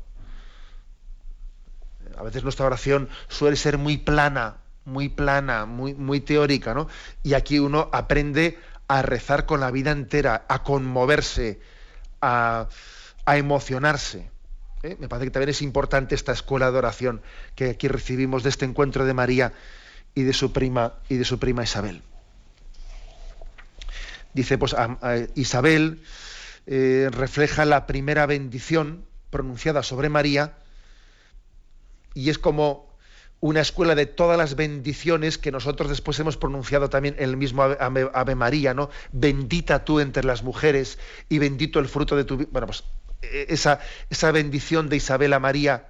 [2.18, 6.88] a veces nuestra oración suele ser muy plana, muy plana, muy, muy teórica, ¿no?
[7.22, 8.58] Y aquí uno aprende
[8.88, 11.60] a rezar con la vida entera, a conmoverse,
[12.22, 12.68] a,
[13.28, 14.32] emocionarse.
[14.84, 14.96] ¿eh?
[15.00, 17.22] Me parece que también es importante esta escuela de oración
[17.56, 19.54] que aquí recibimos de este encuentro de María
[20.16, 22.02] y de su prima y de su prima Isabel.
[24.38, 24.76] Dice, pues
[25.34, 26.04] Isabel
[26.68, 30.60] eh, refleja la primera bendición pronunciada sobre María
[32.14, 32.96] y es como
[33.40, 38.36] una escuela de todas las bendiciones que nosotros después hemos pronunciado también el mismo Ave,
[38.36, 38.92] María, ¿no?
[39.12, 42.38] Bendita tú entre las mujeres y bendito el fruto de tu...
[42.52, 42.84] Bueno, pues
[43.24, 43.80] e, esa,
[44.12, 45.88] esa bendición de Isabel a María,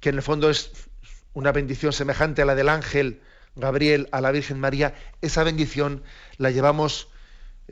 [0.00, 0.72] que en el fondo es
[1.34, 3.20] una bendición semejante a la del ángel
[3.54, 6.02] Gabriel a la Virgen María, esa bendición
[6.38, 7.08] la llevamos,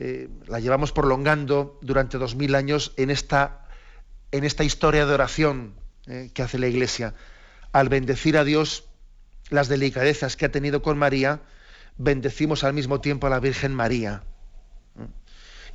[0.01, 3.67] eh, la llevamos prolongando durante dos mil años en esta,
[4.31, 5.73] en esta historia de oración
[6.07, 7.15] eh, que hace la Iglesia
[7.73, 8.85] al bendecir a Dios
[9.49, 11.41] las delicadezas que ha tenido con María,
[11.97, 14.23] bendecimos al mismo tiempo a la Virgen María.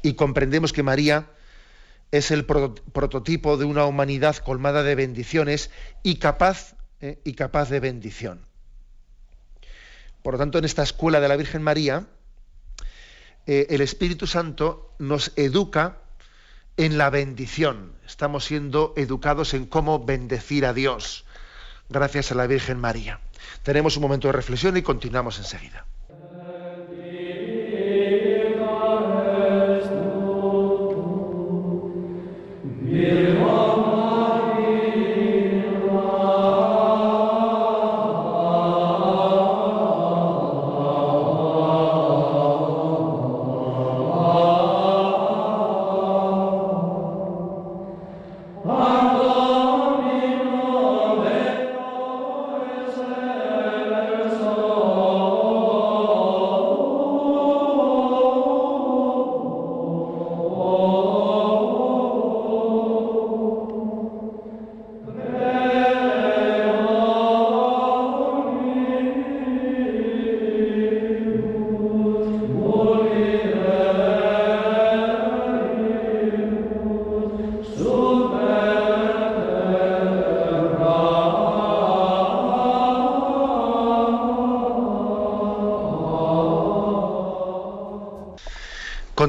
[0.01, 1.29] Y comprendemos que María
[2.11, 5.71] es el prototipo de una humanidad colmada de bendiciones
[6.03, 8.41] y capaz, eh, y capaz de bendición.
[10.23, 12.07] Por lo tanto, en esta escuela de la Virgen María,
[13.47, 15.99] eh, el Espíritu Santo nos educa
[16.77, 17.93] en la bendición.
[18.07, 21.25] Estamos siendo educados en cómo bendecir a Dios
[21.89, 23.21] gracias a la Virgen María.
[23.63, 25.87] Tenemos un momento de reflexión y continuamos enseguida.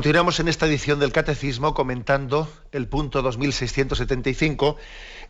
[0.06, 4.78] Continuamos en esta edición del Catecismo comentando el punto 2675.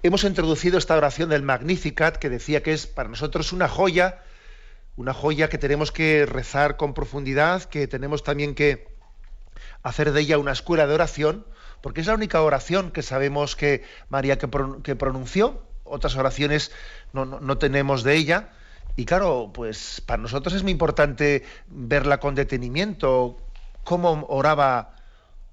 [0.04, 4.22] Hemos introducido esta oración del Magnificat que decía que es para nosotros una joya,
[4.98, 8.90] una joya que tenemos que rezar con profundidad, que tenemos también que
[9.82, 11.46] hacer de ella una escuela de oración,
[11.80, 15.64] porque es la única oración que sabemos que María que, pronunció.
[15.86, 16.74] Otras oraciones
[17.14, 18.50] no, no tenemos de ella.
[18.98, 23.45] Y claro, pues para nosotros es muy importante verla con detenimiento,
[23.86, 24.96] cómo oraba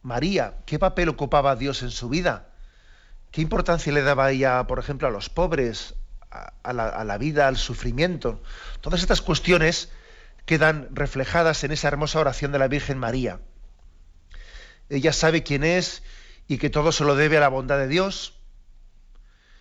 [0.03, 2.49] María, qué papel ocupaba Dios en su vida.
[3.31, 5.95] ¿Qué importancia le daba ella, por ejemplo, a los pobres,
[6.31, 8.43] a, la, vida, al sufrimiento?
[8.81, 9.91] Todas estas cuestiones
[10.45, 13.41] quedan reflejadas en esa hermosa oración de la Virgen María.
[14.89, 16.03] Ella sabe quién es
[16.49, 18.35] y que todo se lo debe a la bondad de Dios.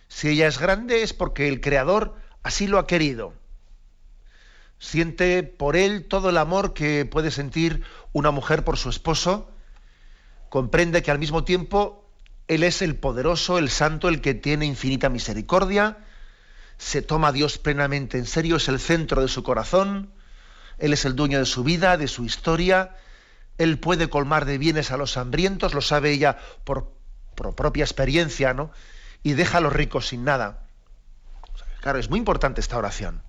[0.08, 3.32] Si ella es grande es porque el Creador así lo ha querido.
[4.78, 9.50] Siente por él todo el amor que puede sentir una mujer por su esposo.
[10.48, 12.02] Comprende que al mismo tiempo
[12.48, 15.98] él es el poderoso, el santo, el que tiene infinita misericordia,
[16.76, 20.12] se toma a Dios plenamente en serio, es el centro de su corazón,
[20.78, 22.96] Él es el dueño de su vida, de su historia,
[23.56, 26.92] Él puede colmar de bienes a los hambrientos, lo sabe ella por,
[27.34, 28.72] propia experiencia, ¿no?
[29.22, 30.66] Y deja a los ricos sin nada.
[31.80, 33.22] Claro, es muy importante esta oración.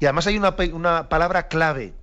[0.00, 1.94] Y además hay una, una palabra clave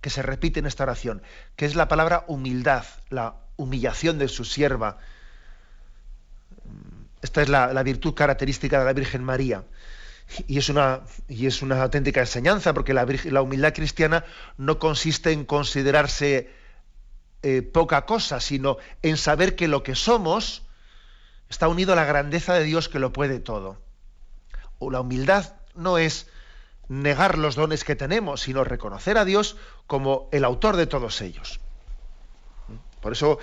[0.00, 1.22] que se repite en esta oración,
[1.56, 4.98] que es la palabra humildad, la humillación de su sierva,
[7.22, 9.64] esta es la, virtud característica de la Virgen María.
[10.46, 14.24] Y es, una, y es una auténtica enseñanza, porque la, humildad cristiana
[14.56, 16.50] no consiste en considerarse
[17.42, 20.62] eh, poca cosa, sino en saber que lo que somos
[21.48, 23.80] está unido a la grandeza de Dios que lo puede todo.
[24.78, 26.28] O la humildad no es
[26.88, 31.60] negar los dones que tenemos, sino reconocer a Dios como el autor de todos ellos.
[33.00, 33.38] Por eso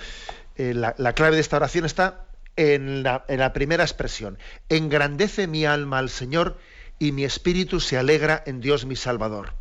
[0.56, 2.24] eh, la clave de esta oración está
[2.56, 4.38] en la, primera expresión.
[4.68, 6.58] Engrandece mi alma al Señor
[6.98, 9.54] y mi espíritu se alegra en Dios mi Salvador.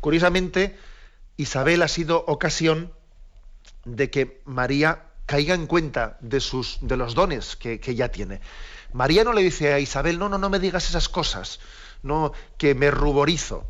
[0.00, 0.76] Curiosamente,
[1.36, 2.92] Isabel ha sido ocasión
[3.84, 8.40] de que María caiga en cuenta de, sus, de los dones que, que ella tiene.
[8.94, 11.60] María no le dice a Isabel, no, no, no me digas esas cosas,
[12.02, 13.66] no, que me ruborizo.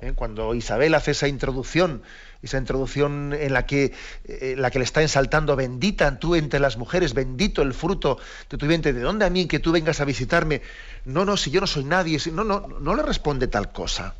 [0.00, 0.12] ¿eh?
[0.14, 2.02] Cuando Isabel hace esa introducción,
[2.42, 6.76] esa introducción en la que, eh, la que le está ensaltando, bendita tú entre las
[6.76, 8.18] mujeres, bendito el fruto
[8.50, 10.60] de tu vientre, ¿de dónde a mí que tú vengas a visitarme?
[11.06, 14.16] No, no, si yo no soy nadie, no, no, no le responde tal cosa.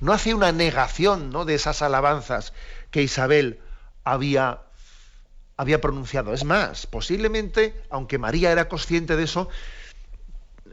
[0.00, 1.44] No hace una negación ¿no?
[1.44, 2.52] de esas alabanzas
[2.90, 3.60] que Isabel
[4.02, 4.62] había,
[5.56, 6.34] había pronunciado.
[6.34, 9.48] Es más, posiblemente, aunque María era consciente de eso,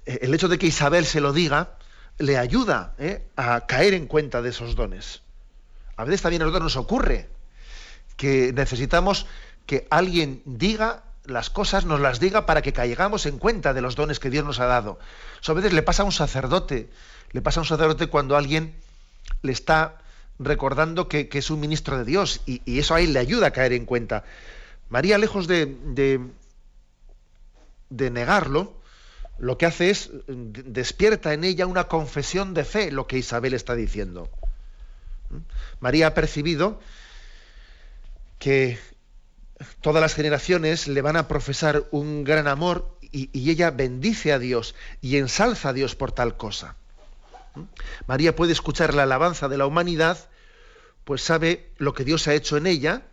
[0.05, 1.77] eh, el hecho de que Isabel se lo diga,
[2.17, 3.23] le ayuda ¿eh?
[3.35, 5.21] a caer en cuenta de esos dones.
[5.95, 7.29] A veces también a nosotros nos ocurre
[8.17, 9.25] que necesitamos
[9.65, 13.95] que alguien diga las cosas, nos las diga para que caigamos en cuenta de los
[13.95, 14.99] dones que Dios nos ha dado.
[15.41, 16.89] Eso a veces le pasa a un sacerdote,
[17.31, 18.73] le pasa a un sacerdote cuando alguien
[19.41, 19.97] le está
[20.39, 23.73] recordando que, es un ministro de Dios y, eso a él le ayuda a caer
[23.73, 24.23] en cuenta.
[24.91, 25.75] María, lejos de,
[27.89, 28.79] de negarlo,
[29.41, 33.73] lo que hace es despierta en ella una confesión de fe, lo que Isabel está
[33.73, 34.29] diciendo.
[35.31, 35.37] ¿Mm?
[35.79, 36.79] María ha percibido
[38.37, 38.77] que
[39.81, 44.75] todas las generaciones le van a profesar un gran amor y, ella bendice a Dios
[45.01, 46.75] y ensalza a Dios por tal cosa.
[47.55, 47.61] ¿Mm?
[48.05, 50.29] María puede escuchar la alabanza de la humanidad,
[51.03, 53.07] pues sabe lo que Dios ha hecho en ella,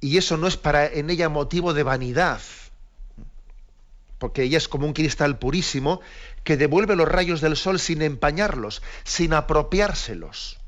[0.00, 2.40] y eso no es para en ella motivo de vanidad,
[4.18, 6.00] porque ella es como un cristal purísimo
[6.44, 10.58] que devuelve los rayos del sol sin empañarlos, sin apropiárselos.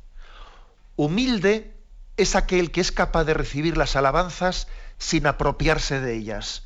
[0.97, 1.74] Humilde
[2.16, 4.68] es aquel que es capaz de recibir las alabanzas
[4.99, 6.64] sin apropiarse de ellas,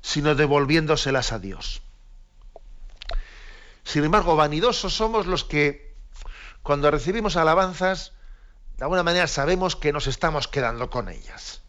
[0.00, 1.82] sino devolviéndoselas a Dios.
[3.84, 5.94] Sin embargo, vanidosos somos los que
[6.62, 8.12] cuando recibimos alabanzas,
[8.76, 11.62] de alguna manera sabemos que nos estamos quedando con ellas,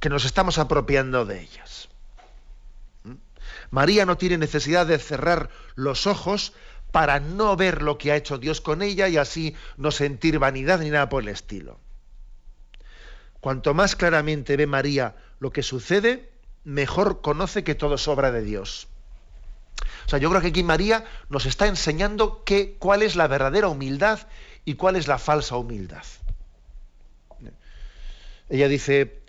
[0.00, 1.88] que nos estamos apropiando de ellas.
[3.70, 6.52] María no tiene necesidad de cerrar los ojos
[6.92, 10.80] para no ver lo que ha hecho Dios con ella y así no sentir vanidad
[10.80, 11.78] ni nada por el estilo.
[13.40, 16.30] Cuanto más claramente ve María lo que sucede,
[16.64, 18.88] mejor conoce que todo es obra de Dios.
[20.06, 23.68] O sea, yo creo que aquí María nos está enseñando que, cuál es la verdadera
[23.68, 24.20] humildad
[24.64, 26.04] y cuál es la falsa humildad.
[28.48, 29.20] Ella dice,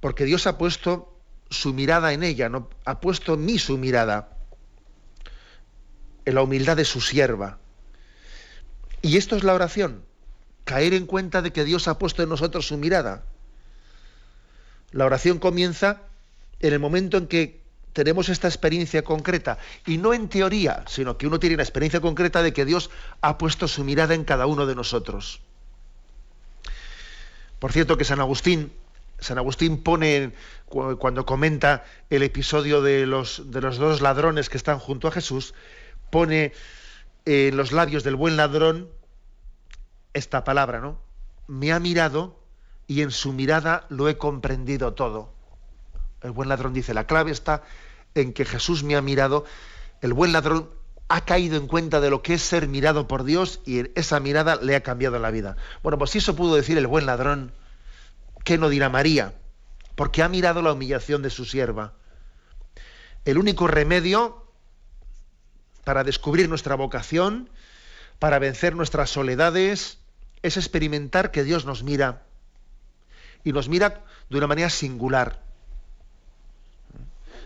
[0.00, 1.16] porque Dios ha puesto
[1.50, 2.68] su mirada en ella, ¿no?
[2.84, 4.36] ha puesto mí su mirada,
[6.24, 7.58] en la humildad de su sierva.
[9.02, 10.04] Y esto es la oración,
[10.64, 13.24] caer en cuenta de que Dios ha puesto en nosotros su mirada.
[14.90, 16.02] La oración comienza
[16.60, 17.60] en el momento en que
[17.92, 22.42] tenemos esta experiencia concreta, y no en teoría, sino que uno tiene la experiencia concreta
[22.42, 22.90] de que Dios
[23.22, 25.40] ha puesto su mirada en cada uno de nosotros.
[27.58, 28.70] Por cierto que San Agustín,
[29.18, 30.32] San Agustín pone,
[30.66, 35.54] cuando comenta el episodio de los, de los dos ladrones que están junto a Jesús,
[36.10, 36.52] pone
[37.24, 38.88] en los labios del buen ladrón
[40.12, 40.98] esta palabra, ¿no?
[41.46, 42.38] Me ha mirado
[42.86, 45.32] y en su mirada lo he comprendido todo.
[46.22, 47.62] El buen ladrón dice, la clave está
[48.14, 49.44] en que Jesús me ha mirado,
[50.00, 50.70] el buen ladrón
[51.08, 54.56] ha caído en cuenta de lo que es ser mirado por Dios y esa mirada
[54.56, 55.56] le ha cambiado la vida.
[55.82, 57.52] Bueno, pues si eso pudo decir el buen ladrón,
[58.46, 59.34] ¿qué no dirá María?
[59.96, 61.94] Porque ha mirado la humillación de su sierva.
[63.24, 64.46] El único remedio
[65.82, 67.50] para descubrir nuestra vocación,
[68.20, 69.98] para vencer nuestras soledades,
[70.42, 72.22] es experimentar que Dios nos mira.
[73.42, 75.42] Y nos mira de una manera singular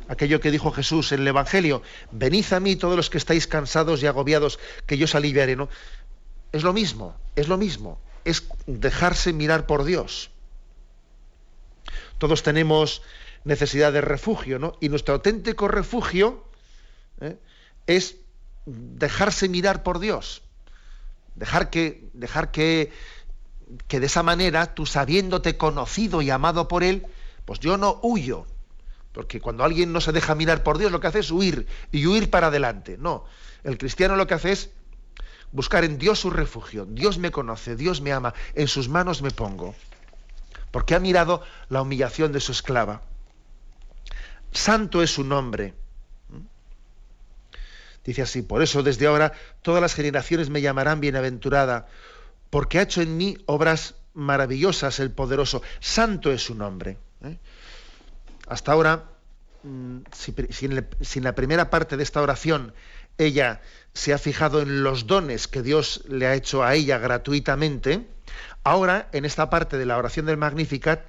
[0.09, 4.03] aquello que dijo Jesús en el Evangelio, venid a mí todos los que estáis cansados
[4.03, 5.69] y agobiados, que yo os aliviaré, ¿no?
[6.51, 10.33] Es lo mismo, es lo mismo, es dejarse mirar por Dios.
[12.21, 13.01] Todos tenemos
[13.45, 14.75] necesidad de refugio, ¿no?
[14.79, 16.45] Y nuestro auténtico refugio
[17.19, 17.39] ¿eh?
[17.87, 18.17] es
[18.67, 20.43] dejarse mirar por Dios.
[21.35, 22.93] Dejar que, dejar que,
[23.89, 27.07] que de esa manera, tú sabiéndote conocido y amado por Él,
[27.47, 28.45] pues yo no huyo,
[29.13, 32.07] porque cuando alguien no se deja mirar por Dios, lo que hace es huir y
[32.07, 32.99] huir para adelante.
[32.99, 33.25] No,
[33.65, 34.69] el cristiano lo que hace es
[35.53, 36.85] buscar en Dios su refugio.
[36.85, 39.75] Dios me conoce, Dios me ama, en sus manos me pongo.
[40.71, 43.03] Porque ha mirado la humillación de su esclava.
[44.53, 45.75] Santo es su nombre.
[48.05, 51.87] Dice así, por eso desde ahora todas las generaciones me llamarán bienaventurada,
[52.49, 55.63] porque ha hecho en mí obras maravillosas el poderoso.
[55.81, 56.99] Santo es su nombre.
[57.23, 57.37] ¿eh?
[58.49, 59.05] Hasta ahora,
[59.63, 60.35] mm, si,
[60.67, 62.73] en la primera parte de esta oración
[63.19, 63.61] ella
[63.93, 68.07] se ha fijado en los dones que Dios le ha hecho a ella gratuitamente,
[68.65, 71.07] ahora en esta parte de la oración del Magnificat,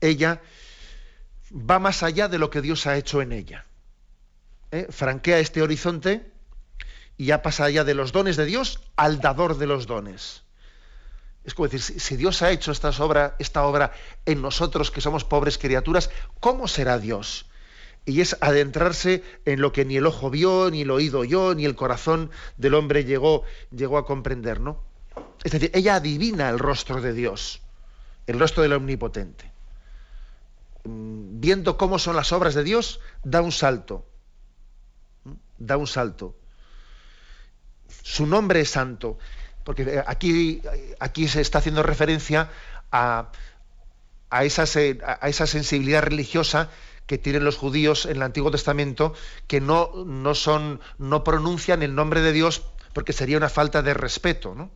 [0.00, 0.40] ella
[1.52, 3.66] va más allá de lo que Dios ha hecho en ella.
[4.70, 4.86] ¿Eh?
[4.90, 6.30] Franquea este horizonte
[7.16, 10.42] y ya pasa allá de los dones de Dios al dador de los dones.
[11.44, 13.92] Es como decir, si Dios ha hecho esta obra, esta obra
[14.26, 17.46] en nosotros que somos pobres criaturas, ¿cómo será Dios?
[18.04, 21.64] Y es adentrarse en lo que ni el ojo vio, ni el oído oyó, ni
[21.64, 24.82] el corazón del hombre llegó, llegó a comprender, ¿no?
[25.44, 27.60] Es decir, ella adivina el rostro de Dios,
[28.26, 29.50] el rostro del Omnipotente.
[30.84, 34.06] Mm, viendo cómo son las obras de Dios, da un salto.
[35.24, 35.32] ¿Mm?
[35.58, 36.36] Da un salto.
[38.02, 39.18] Su nombre es santo
[39.68, 40.62] porque eh, aquí,
[40.98, 42.48] aquí se está haciendo referencia
[42.90, 43.30] a,
[44.40, 46.70] esa, a esa sensibilidad religiosa
[47.04, 49.12] que tienen los judíos en el Antiguo Testamento,
[49.46, 52.62] que no, no, son, no pronuncian el nombre de Dios
[52.94, 54.70] porque sería una falta de respeto.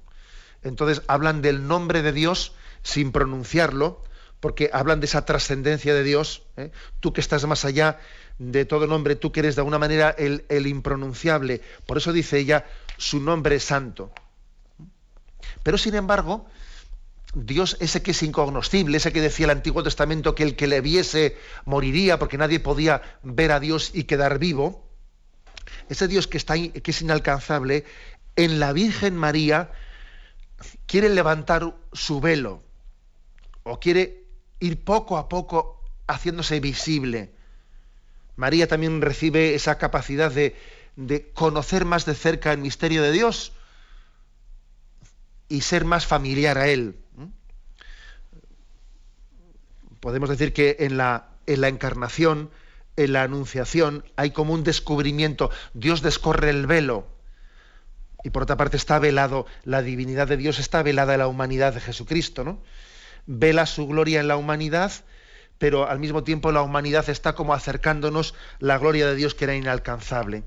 [0.63, 2.53] Entonces hablan del nombre de Dios
[2.83, 4.03] sin pronunciarlo,
[4.41, 6.43] porque hablan de esa trascendencia de Dios.
[6.57, 6.73] ¿eh?
[6.99, 8.01] Tú que estás más allá
[8.39, 11.61] de todo nombre, tú que eres de alguna manera el, impronunciable.
[11.87, 14.13] Por eso dice ella, su nombre es santo.
[15.63, 16.47] Pero sin embargo,
[17.35, 20.81] Dios, ese que es incognoscible, ese que decía el Antiguo Testamento que el que le
[20.81, 24.89] viese moriría porque nadie podía ver a Dios y quedar vivo,
[25.89, 27.85] ese Dios que, está, que es inalcanzable,
[28.35, 29.71] en la Virgen María
[30.87, 32.63] quiere levantar su velo
[33.63, 34.25] o quiere
[34.61, 37.33] ir poco a poco haciéndose visible.
[38.37, 40.57] María también recibe esa capacidad de,
[41.35, 43.53] conocer más de cerca el misterio de Dios
[45.49, 46.99] y ser más familiar a Él.
[50.01, 52.51] Podemos decir que en la, en la encarnación,
[52.97, 55.51] en la anunciación, hay como un descubrimiento.
[55.75, 57.07] Dios descorre el velo.
[58.25, 61.75] Y por otra parte está velado, la divinidad de Dios está velada en la humanidad
[61.75, 62.61] de Jesucristo, ¿no?
[63.27, 64.93] Vela su gloria en la humanidad,
[65.59, 69.55] pero al mismo tiempo la humanidad está como acercándonos la gloria de Dios que era
[69.55, 70.45] inalcanzable.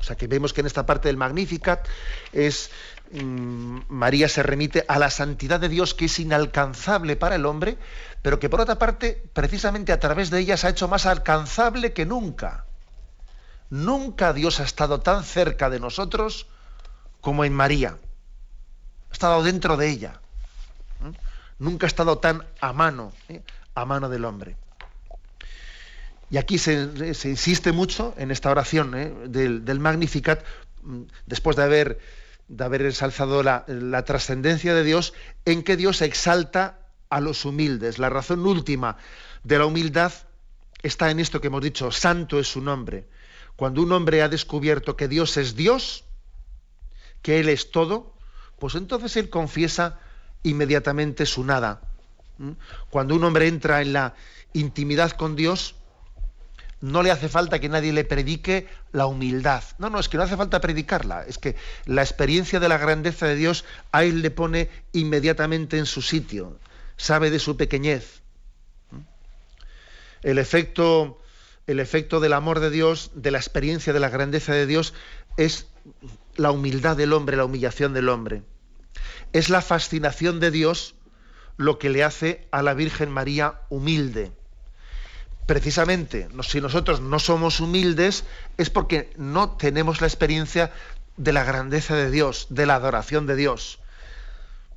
[0.00, 1.86] O sea que vemos que en esta parte del Magnificat
[2.32, 2.70] es
[3.12, 7.76] Mm, María se remite a la santidad de Dios que es inalcanzable para el hombre,
[8.22, 11.92] pero que por otra parte, precisamente a través de ella se ha hecho más alcanzable
[11.92, 12.64] que nunca.
[13.68, 16.46] Nunca Dios ha estado tan cerca de nosotros
[17.22, 17.96] como en María.
[19.08, 20.20] Ha estado dentro de ella.
[21.58, 23.40] Nunca ha estado tan a mano, ¿eh?
[23.74, 24.56] a mano del hombre.
[26.28, 26.90] Y aquí se,
[27.24, 29.14] insiste mucho en esta oración ¿eh?
[29.28, 30.44] del, Magnificat,
[30.82, 31.98] mm, después de haber
[32.48, 35.14] de haber ensalzado la, trascendencia de Dios,
[35.46, 37.98] en que Dios exalta a los humildes.
[37.98, 38.98] La razón última
[39.42, 40.12] de la humildad
[40.82, 43.06] está en esto que hemos dicho, santo es su nombre.
[43.56, 46.04] Cuando un hombre ha descubierto que Dios es Dios,
[47.22, 48.12] que Él es todo,
[48.62, 49.98] pues entonces él confiesa
[50.44, 51.80] inmediatamente su nada.
[52.38, 52.52] ¿Mm?
[52.90, 54.14] Cuando un hombre entra en la
[54.52, 55.74] intimidad con Dios,
[56.80, 59.64] no le hace falta que nadie le predique la humildad.
[59.78, 61.24] No, no, es que no hace falta predicarla.
[61.26, 61.56] Es que
[61.86, 66.56] la experiencia de la grandeza de Dios a él le pone inmediatamente en su sitio.
[66.96, 68.22] Sabe de su pequeñez.
[70.22, 71.20] El efecto,
[71.66, 74.94] el efecto del amor de Dios, de la experiencia de la grandeza de Dios,
[75.36, 75.66] es
[76.36, 78.42] la humildad del hombre, la humillación del hombre.
[79.32, 80.94] Es la fascinación de Dios
[81.56, 84.32] lo que le hace a la Virgen María humilde.
[85.46, 88.24] Precisamente, si nosotros no somos humildes,
[88.56, 90.72] es porque no tenemos la experiencia
[91.16, 93.80] de la grandeza de Dios, de la adoración de Dios.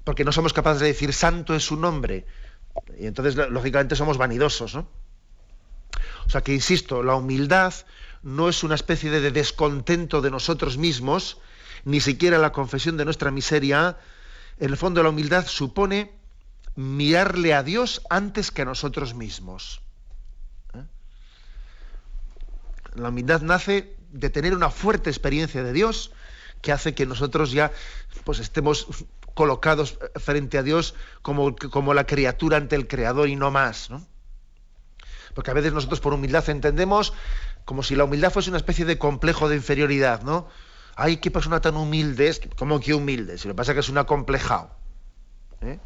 [0.03, 2.26] Porque no somos capaces de decir santo es su nombre.
[2.99, 4.88] Y entonces, lógicamente, somos vanidosos, ¿no?
[6.26, 7.74] O sea que, insisto, la humildad
[8.26, 11.38] no es una especie de descontento de nosotros mismos,
[11.84, 13.99] ni siquiera la confesión de nuestra miseria.
[14.59, 16.11] En el fondo, la humildad supone
[16.76, 19.80] mirarle a Dios antes que a nosotros mismos.
[20.73, 20.84] ¿Eh?
[22.95, 26.11] La humildad nace de tener una fuerte experiencia de Dios
[26.63, 27.71] que hace que nosotros ya
[28.23, 28.88] pues estemos
[29.36, 33.91] colocados frente a Dios como, como la criatura ante el Creador y no más.
[33.91, 34.03] ¿no?
[35.36, 37.14] Porque a veces nosotros por humildad entendemos
[37.66, 40.48] como si la humildad fuese una especie de complejo de inferioridad, ¿no?
[40.96, 43.38] Ay, qué persona tan humilde es, ¿cómo que humilde?
[43.38, 44.72] Si lo que pasa es que es un acomplejado.
[45.62, 45.78] ¿eh?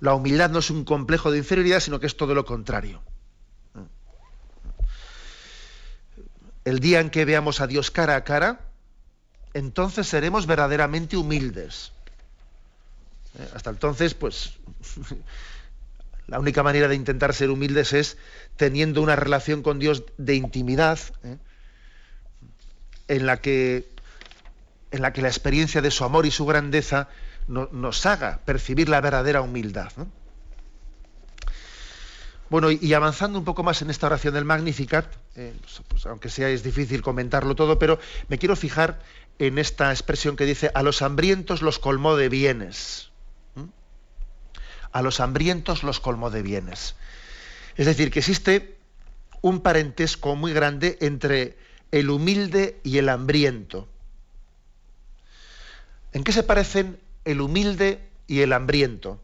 [0.00, 3.00] La humildad no es un complejo de inferioridad, sino que es todo lo contrario.
[6.66, 8.60] El día en que veamos a Dios cara a cara,
[9.54, 11.92] entonces seremos verdaderamente humildes.
[13.38, 13.48] ¿Eh?
[13.54, 14.52] Hasta entonces, pues,
[16.28, 18.18] la única manera de intentar ser humildes es
[18.56, 21.38] teniendo una relación con Dios de intimidad, ¿eh?
[23.08, 23.88] en, la que,
[24.90, 27.08] en la que la experiencia de su amor y su grandeza
[27.48, 29.90] nos haga percibir la verdadera humildad.
[32.50, 36.28] Bueno, y, avanzando un poco más en esta oración del Magnificat, eh, pues, pues, aunque
[36.30, 37.98] sea es difícil comentarlo todo, pero
[38.28, 39.00] me quiero fijar
[39.38, 43.07] en esta expresión que dice, a los hambrientos los colmó de bienes.
[44.92, 46.94] A los hambrientos los colmó de bienes.
[47.76, 48.76] Es decir, que existe
[49.40, 51.56] un parentesco muy grande entre
[51.92, 53.88] el humilde y el hambriento.
[56.12, 59.22] ¿En qué se parecen el humilde y el hambriento?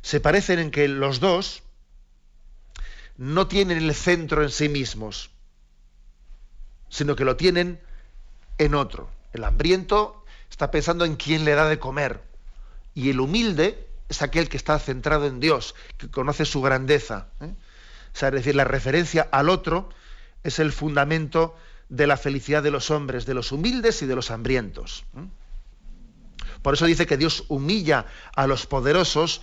[0.00, 1.62] Se parecen en que los dos
[3.16, 5.30] no tienen el centro en sí mismos,
[6.88, 7.80] sino que lo tienen
[8.58, 9.10] en otro.
[9.32, 12.20] El hambriento está pensando en quién le da de comer
[12.94, 17.28] y el humilde es aquel que está centrado en Dios, que conoce su grandeza.
[17.40, 17.54] ¿eh?
[18.14, 19.88] Es decir, la referencia al otro
[20.44, 21.56] es el fundamento
[21.88, 25.04] de la felicidad de los hombres, de los humildes y de los hambrientos.
[25.16, 25.26] ¿eh?
[26.60, 28.04] Por eso dice que Dios humilla
[28.36, 29.40] a los poderosos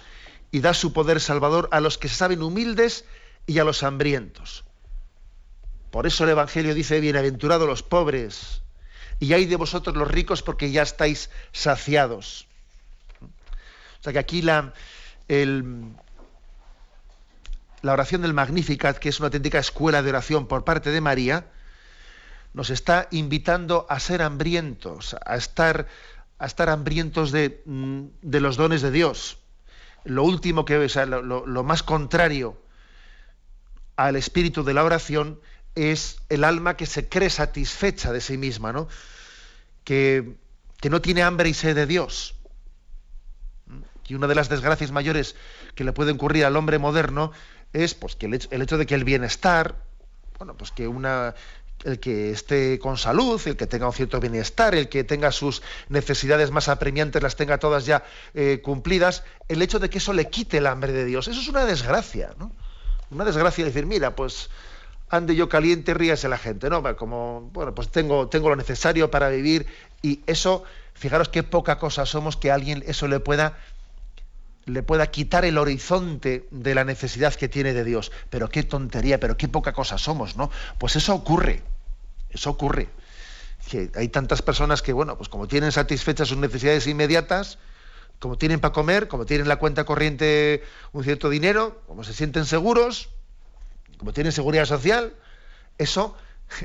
[0.51, 3.05] y da su poder salvador a los que se saben humildes
[3.47, 4.65] y a los hambrientos.
[5.89, 8.61] Por eso el Evangelio dice, bienaventurados los pobres,
[9.19, 12.48] y hay de vosotros los ricos porque ya estáis saciados.
[13.99, 14.73] O sea que aquí la,
[17.81, 21.45] la oración del Magnificat, que es una auténtica escuela de oración por parte de María,
[22.53, 25.87] nos está invitando a ser hambrientos, a estar,
[26.39, 29.37] a estar hambrientos de, mm, de los dones de Dios.
[30.03, 32.57] Lo último que, lo, más contrario
[33.95, 35.39] al espíritu de la oración
[35.75, 38.87] es el alma que se cree satisfecha de sí misma, ¿no?
[39.83, 40.35] Que,
[40.79, 42.35] que no tiene hambre y sed de Dios.
[44.09, 45.35] Y una de las desgracias mayores
[45.75, 47.31] que le puede ocurrir al hombre moderno
[47.73, 49.75] es pues, que el hecho, de que el bienestar,
[50.39, 51.35] bueno, pues que una,
[51.83, 55.61] el que esté con salud, el que tenga un cierto bienestar, el que tenga sus
[55.89, 58.03] necesidades más apremiantes, las tenga todas ya
[58.33, 61.47] eh, cumplidas, el hecho de que eso le quite el hambre de Dios, eso es
[61.47, 62.51] una desgracia, ¿no?
[63.11, 64.49] Una desgracia decir, mira, pues
[65.09, 66.83] ande yo caliente, ríase la gente, ¿no?
[66.95, 69.65] Como, bueno, pues tengo, tengo lo necesario para vivir
[70.01, 73.57] y eso, fijaros qué poca cosa somos que alguien eso le pueda
[74.69, 78.11] le pueda quitar el horizonte de la necesidad que tiene de Dios.
[78.29, 80.51] Pero qué tontería, pero qué poca cosa somos, ¿no?
[80.77, 81.63] Pues eso ocurre,
[82.29, 82.89] eso ocurre.
[83.69, 87.59] Que hay tantas personas que, bueno, pues como tienen satisfechas sus necesidades inmediatas,
[88.19, 92.45] como tienen para comer, como tienen la cuenta corriente un cierto dinero, como se sienten
[92.45, 93.09] seguros,
[93.97, 95.13] como tienen seguridad social,
[95.77, 96.15] eso,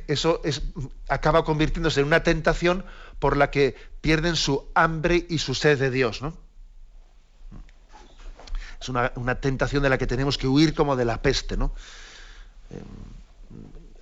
[0.09, 0.63] eso es,
[1.09, 2.85] acaba convirtiéndose en una tentación
[3.19, 6.44] por la que pierden su hambre y su sed de Dios, ¿no?
[8.85, 11.72] Es una, tentación de la que tenemos que huir como de la peste, ¿no?
[12.70, 12.82] Eh,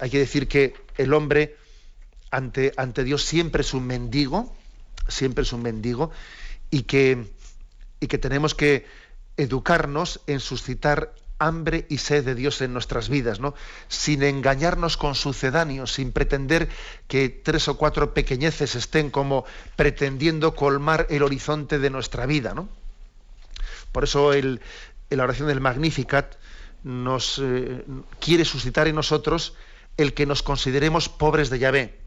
[0.00, 1.56] hay que decir que el hombre
[2.30, 2.72] ante,
[3.04, 4.52] Dios siempre es un mendigo,
[5.06, 6.10] siempre es un mendigo,
[6.70, 7.32] y que,
[8.00, 8.86] y que tenemos que
[9.36, 13.54] educarnos en suscitar hambre y sed de Dios en nuestras vidas, ¿no?
[13.88, 16.68] Sin engañarnos con sucedáneos, sin pretender
[17.06, 19.44] que tres o cuatro pequeñeces estén como
[19.76, 22.68] pretendiendo colmar el horizonte de nuestra vida, ¿no?
[23.92, 24.60] Por eso el,
[25.10, 26.36] la oración del Magnificat
[26.82, 27.84] nos eh,
[28.18, 29.54] quiere suscitar en nosotros
[29.96, 31.98] el que nos consideremos pobres de Yahvé.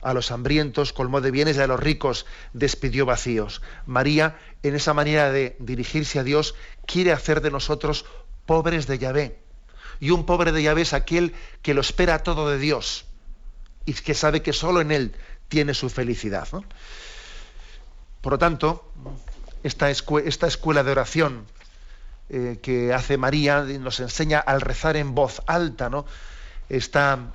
[0.00, 3.62] A los hambrientos colmó de bienes y a los ricos despidió vacíos.
[3.86, 6.54] María, en esa manera de dirigirse a Dios,
[6.86, 8.04] quiere hacer de nosotros
[8.46, 9.38] pobres de Yahvé.
[10.00, 13.04] Y un pobre de Yahvé es aquel que lo espera todo de Dios
[13.86, 15.14] y que sabe que solo en Él
[15.48, 16.48] tiene su felicidad.
[18.20, 18.92] Por lo tanto,
[19.62, 21.46] esta, escuela de oración
[22.28, 26.04] eh, que hace María nos enseña al rezar en voz alta, ¿no?
[26.68, 27.32] Está,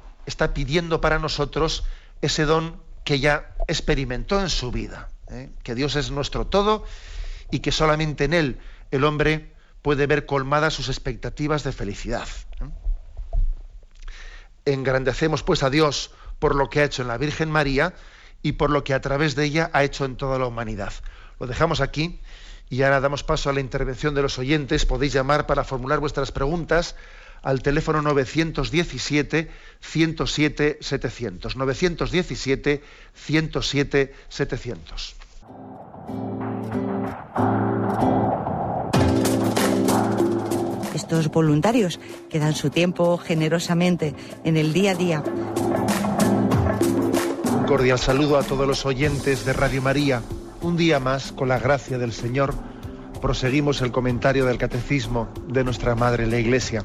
[0.53, 1.84] pidiendo para nosotros
[2.21, 5.49] ese don que ya experimentó en su vida, ¿eh?
[5.63, 6.84] que Dios es nuestro todo
[7.51, 8.59] y que solamente en Él
[8.91, 12.28] el hombre puede ver colmadas sus expectativas de felicidad.
[12.59, 12.69] ¿eh?
[14.73, 17.93] Engrandecemos pues a Dios por lo que ha hecho en la Virgen María
[18.41, 20.93] y por lo que a través de ella ha hecho en toda la humanidad.
[21.39, 22.19] Lo dejamos aquí
[22.69, 24.85] y ahora damos paso a la intervención de los oyentes.
[24.85, 26.95] Podéis llamar para formular vuestras preguntas
[27.43, 31.55] al teléfono 917 107 700.
[31.55, 32.83] 917
[33.13, 35.15] 107 700.
[40.93, 44.13] Estos voluntarios que dan su tiempo generosamente
[44.43, 45.23] en el día a día.
[47.53, 50.21] Un cordial saludo a todos los oyentes de Radio María.
[50.68, 52.53] Un día más, con la gracia del Señor,
[53.22, 56.84] proseguimos el comentario del Catecismo de nuestra Madre la Iglesia.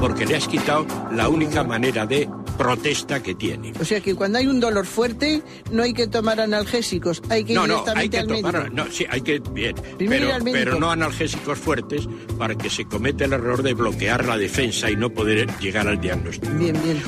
[0.00, 2.28] Porque le has quitado la única manera de
[2.62, 3.72] protesta que tiene.
[3.80, 7.54] O sea que cuando hay un dolor fuerte no hay que tomar analgésicos, hay que
[7.54, 8.52] ir directamente al médico.
[8.72, 12.08] No, sí, hay que bien, pero, pero no analgésicos fuertes
[12.38, 16.00] para que se cometa el error de bloquear la defensa y no poder llegar al
[16.00, 16.52] diagnóstico.
[16.54, 17.02] Bien, bien.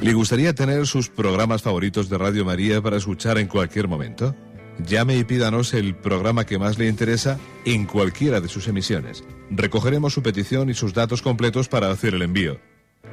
[0.00, 4.34] ¿Le gustaría tener sus programas favoritos de Radio María para escuchar en cualquier momento?
[4.86, 9.24] Llame y pídanos el programa que más le interesa en cualquiera de sus emisiones.
[9.50, 12.60] Recogeremos su petición y sus datos completos para hacer el envío.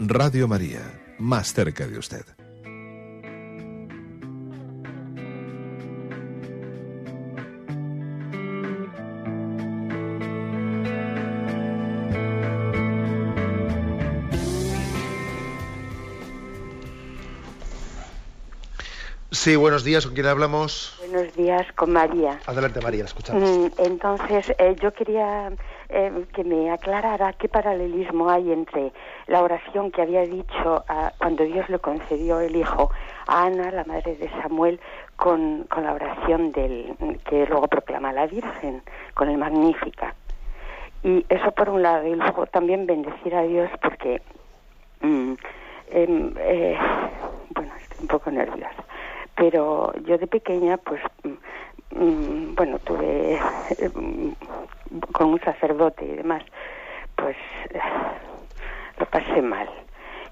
[0.00, 2.35] Radio María, más cerca de usted.
[19.46, 20.92] Sí, buenos días, ¿con quién hablamos?
[20.98, 22.40] Buenos días, con María.
[22.46, 23.48] Adelante, María, escuchamos.
[23.48, 25.52] Mm, entonces, eh, yo quería
[25.88, 28.92] eh, que me aclarara qué paralelismo hay entre
[29.28, 30.84] la oración que había dicho
[31.18, 32.90] cuando Dios le concedió el hijo
[33.28, 34.80] a Ana, la madre de Samuel,
[35.14, 36.96] con, con la oración del,
[37.30, 38.82] que luego proclama la Virgen,
[39.14, 40.16] con el Magnífica.
[41.04, 44.20] Y eso por un lado, y luego también bendecir a Dios porque,
[45.02, 45.34] mm,
[45.92, 46.76] em, eh,
[47.50, 48.85] bueno, estoy un poco nerviosa
[49.36, 53.38] pero yo de pequeña pues mm, mm, bueno tuve
[53.94, 54.30] mm,
[55.12, 56.42] con un sacerdote y demás
[57.14, 57.36] pues
[58.98, 59.68] lo pasé mal.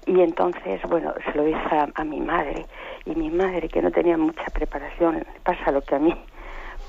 [0.07, 1.59] Y entonces bueno se lo dije
[1.95, 2.65] a, mi madre
[3.05, 6.15] y mi madre que no tenía mucha preparación pasa lo que a mí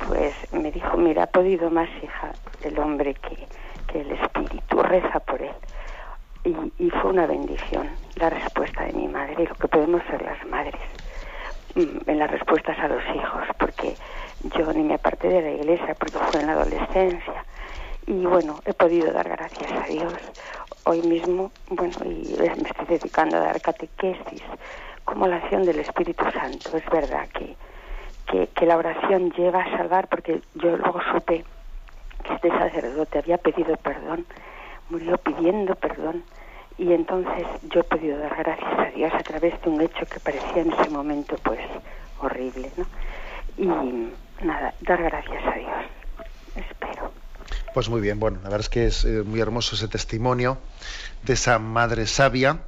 [0.06, 3.46] pues me dijo mira ha podido más hija el hombre que,
[3.86, 5.54] que el espíritu reza por él
[6.44, 10.20] y, y fue una bendición la respuesta de mi madre y lo que podemos ser
[10.20, 10.80] las madres
[11.76, 13.96] en las respuestas a los hijos, porque
[14.56, 17.44] yo ni me aparté de la iglesia porque fue en la adolescencia.
[18.06, 20.14] Y bueno, he podido dar gracias a Dios.
[20.84, 24.42] Hoy mismo, bueno, y me estoy dedicando a dar catequesis
[25.04, 26.76] como la acción del Espíritu Santo.
[26.76, 27.56] Es verdad que,
[28.26, 31.44] que, que la oración lleva a salvar, porque yo luego supe
[32.24, 34.24] que este sacerdote había pedido perdón,
[34.88, 36.24] murió pidiendo perdón
[36.78, 40.20] y entonces yo he podido dar gracias a Dios a través de un hecho que
[40.20, 41.60] parecía en ese momento pues
[42.20, 42.86] horrible, ¿no?
[43.56, 45.86] Y nada, dar gracias a Dios,
[46.54, 47.12] espero.
[47.72, 50.58] Pues muy bien, bueno, la verdad es que es eh, muy hermoso ese testimonio
[51.22, 52.60] de esa madre sabia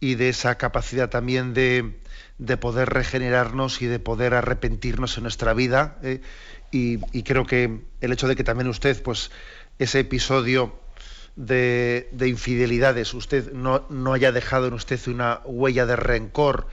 [0.00, 1.98] y de esa capacidad también de,
[2.38, 5.96] de poder regenerarnos y de poder arrepentirnos en nuestra vida.
[6.02, 6.20] ¿eh?
[6.70, 9.30] y, y, creo que el hecho de que también usted, pues,
[9.78, 10.74] ese episodio
[11.38, 16.66] de, infidelidades usted no, haya dejado en usted una huella de rencor,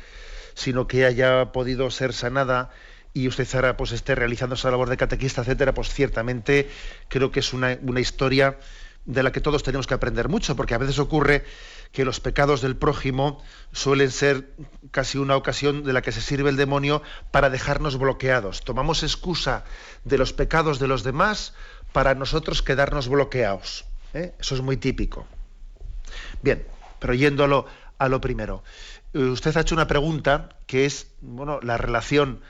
[0.55, 2.71] sino que haya podido ser sanada
[3.13, 6.67] y usted ahora pues esté realizando esa labor de catequista, etcétera, pues ciertamente
[7.07, 8.57] creo que es una historia
[9.05, 11.45] de la que todos tenemos que aprender mucho, porque a veces ocurre
[11.91, 13.41] que los pecados del prójimo
[13.71, 14.49] suelen ser
[14.89, 18.61] casi una ocasión de la que se sirve el demonio para dejarnos bloqueados.
[18.61, 19.63] Tomamos excusa
[20.03, 21.53] de los pecados de los demás
[21.93, 23.85] para nosotros quedarnos bloqueados.
[24.15, 24.33] ¿Eh?
[24.39, 25.27] Eso es muy típico.
[26.41, 26.65] Bien,
[26.99, 27.65] pero yéndolo
[27.97, 28.63] a lo primero.
[29.13, 32.41] Eh, usted ha hecho una pregunta que es bueno, la relación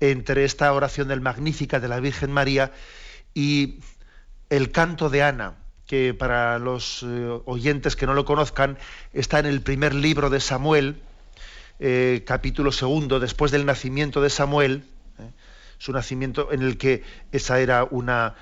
[0.00, 2.72] entre esta oración del Magnífica de la Virgen María
[3.32, 3.80] y
[4.50, 5.54] el canto de Ana
[5.86, 8.78] que para los eh, oyentes que no lo conozcan
[9.12, 11.00] está en el primer libro de Samuel,
[12.24, 14.84] capítulo segundo, después del nacimiento de Samuel,
[15.76, 17.02] su nacimiento en el que
[17.32, 18.36] esa era una,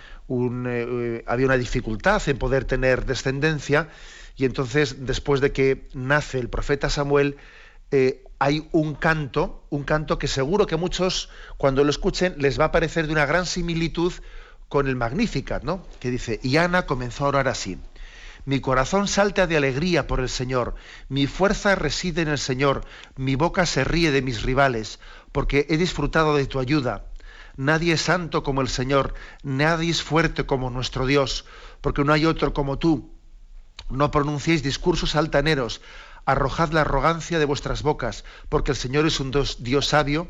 [1.26, 3.88] había una dificultad en poder tener descendencia,
[4.36, 7.36] y entonces después de que nace el profeta Samuel,
[8.38, 11.28] hay un canto, un canto que seguro que muchos
[11.58, 14.12] cuando lo escuchen les va a parecer de una gran similitud
[14.68, 15.86] con el Magnificat, ¿no?
[16.00, 17.78] Que dice, y Ana comenzó a orar así.
[18.44, 20.74] Mi corazón salta de alegría por el Señor,
[21.08, 22.84] mi fuerza reside en el Señor,
[23.16, 24.98] mi boca se ríe de mis rivales,
[25.30, 27.04] porque he disfrutado de tu ayuda.
[27.56, 31.44] Nadie es santo como el Señor, nadie es fuerte como nuestro Dios,
[31.80, 33.12] porque no hay otro como tú.
[33.90, 35.82] No pronunciéis discursos altaneros,
[36.24, 40.28] arrojad la arrogancia de vuestras bocas, porque el Señor es un Dios, sabio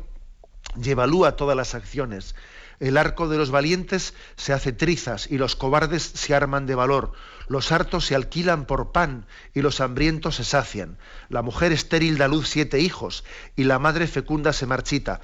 [0.81, 2.35] y evalúa todas las acciones.
[2.79, 7.13] El arco de los valientes se hace trizas y los cobardes se arman de valor.
[7.47, 10.97] Los hartos se alquilan por pan y los hambrientos se sacian.
[11.29, 13.23] La mujer estéril da luz siete hijos
[13.55, 15.21] y la madre fecunda se marchita.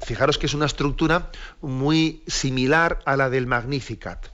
[0.00, 1.30] fijaros que es una estructura
[1.60, 4.26] muy similar a la del Magnificat.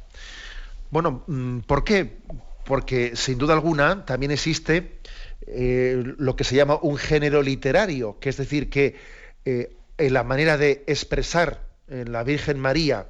[0.91, 2.19] Bueno, mm, ¿por qué?
[2.65, 5.01] Porque sin duda alguna también existe
[5.47, 8.97] eh, lo que se llama un género literario, que es decir, que
[9.45, 13.09] eh, en la manera de expresar en la Virgen María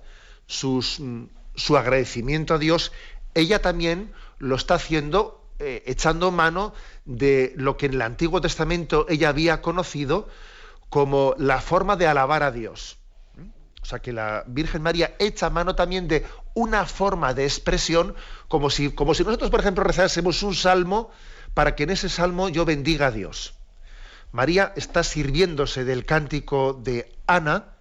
[0.62, 2.92] mm, su agradecimiento a Dios,
[3.34, 6.72] ella también lo está haciendo eh, echando mano
[7.04, 10.28] de lo que en el Antiguo Testamento ella había conocido
[10.88, 12.98] como la forma de alabar a Dios.
[13.82, 18.14] O sea que la Virgen María echa mano también de una forma de expresión,
[18.48, 21.10] como si, como si nosotros, por ejemplo, rezásemos un salmo
[21.54, 23.54] para que en ese salmo yo bendiga a Dios.
[24.32, 27.74] María está sirviéndose del cántico de Ana,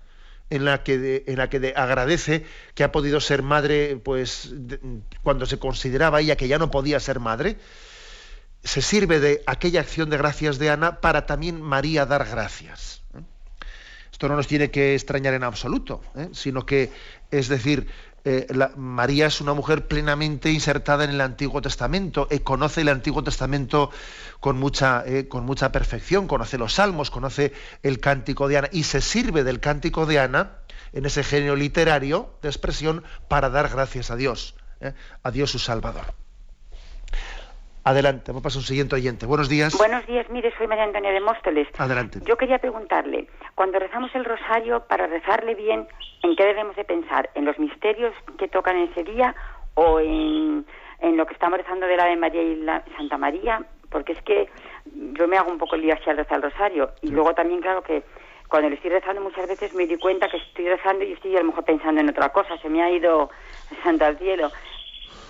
[0.50, 4.54] en la que, en la que agradece que ha podido ser madre, pues
[5.24, 7.58] cuando se consideraba ella que ya no podía ser madre,
[8.64, 13.04] se sirve de aquella acción de gracias de Ana para también María dar gracias.
[13.16, 13.22] ¿eh?
[14.12, 16.30] Esto no nos tiene que extrañar en absoluto, ¿eh?
[16.34, 16.92] sino que,
[17.32, 17.88] es decir,
[18.30, 23.24] eh, María es una mujer plenamente insertada en el Antiguo Testamento, y conoce el Antiguo
[23.24, 23.90] Testamento
[24.40, 28.84] con mucha, eh, con mucha perfección, conoce los salmos, conoce el cántico de Ana y
[28.84, 30.60] se sirve del cántico de Ana
[30.94, 34.94] en ese genio literario de expresión para dar gracias a Dios, ¿eh?
[35.24, 36.14] a Dios su Salvador.
[37.84, 39.26] Adelante, vamos a un siguiente oyente.
[39.26, 39.78] Buenos días.
[39.78, 41.68] Buenos días, mire, soy María Antonia de Móstoles.
[41.78, 42.20] Adelante.
[42.26, 45.88] Yo quería preguntarle, cuando rezamos el rosario, para rezarle bien,
[46.24, 47.30] ¿en qué debemos de pensar?
[47.36, 49.34] ¿En los misterios que tocan ese día
[49.76, 50.66] o en,
[51.00, 53.66] en lo que estamos rezando de la Ave María y la Santa María?
[53.90, 54.50] porque es que
[55.14, 57.84] yo me hago un poco el día al rezar el rosario y luego también claro
[57.84, 58.04] que
[58.48, 61.40] cuando le estoy rezando muchas veces me di cuenta que estoy rezando y estoy a
[61.40, 63.30] lo mejor pensando en otra cosa, se me ha ido
[63.84, 64.52] santo al cielo.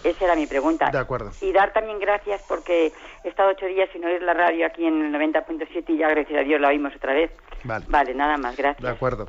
[0.04, 0.90] Esa era mi pregunta.
[0.92, 1.32] De acuerdo.
[1.42, 2.92] Y dar también gracias porque
[3.24, 6.40] he estado ocho días sin oír la radio aquí en el 90.7 y ya gracias
[6.40, 7.32] a Dios la oímos otra vez.
[7.64, 7.86] Vale.
[7.88, 8.84] Vale, nada más, gracias.
[8.84, 9.28] De acuerdo.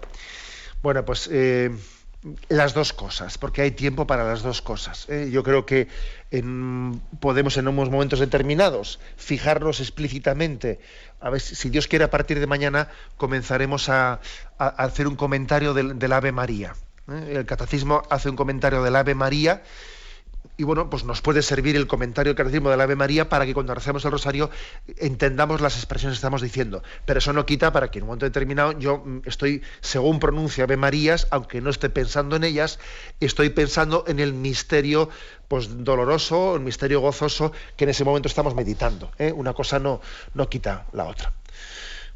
[0.83, 1.71] Bueno, pues eh,
[2.49, 5.09] las dos cosas, porque hay tiempo para las dos cosas.
[5.09, 5.31] ¿eh?
[5.31, 5.89] Yo creo que
[7.19, 10.81] podemos en unos momentos determinados fijarnos explícitamente,
[11.21, 14.21] a ver si Dios quiere a partir de mañana comenzaremos a,
[14.59, 16.75] hacer un comentario del, Ave María.
[17.11, 17.37] ¿eh?
[17.37, 19.63] El catecismo hace un comentario del Ave María
[20.61, 23.47] y bueno, pues nos puede servir el comentario del catecismo de la Ave María para
[23.47, 24.51] que cuando recemos el rosario
[24.99, 26.83] entendamos las expresiones que estamos diciendo.
[27.07, 30.65] Pero eso no quita para que en un momento determinado yo mm, estoy, según pronuncia
[30.65, 32.79] Ave Marías, aunque no esté pensando en ellas,
[33.21, 35.09] estoy pensando en el misterio
[35.49, 39.13] pues doloroso, el misterio gozoso que en ese momento estamos meditando.
[39.19, 39.33] ¿eh?
[39.33, 40.03] Una cosa no,
[40.35, 41.33] no quita la otra.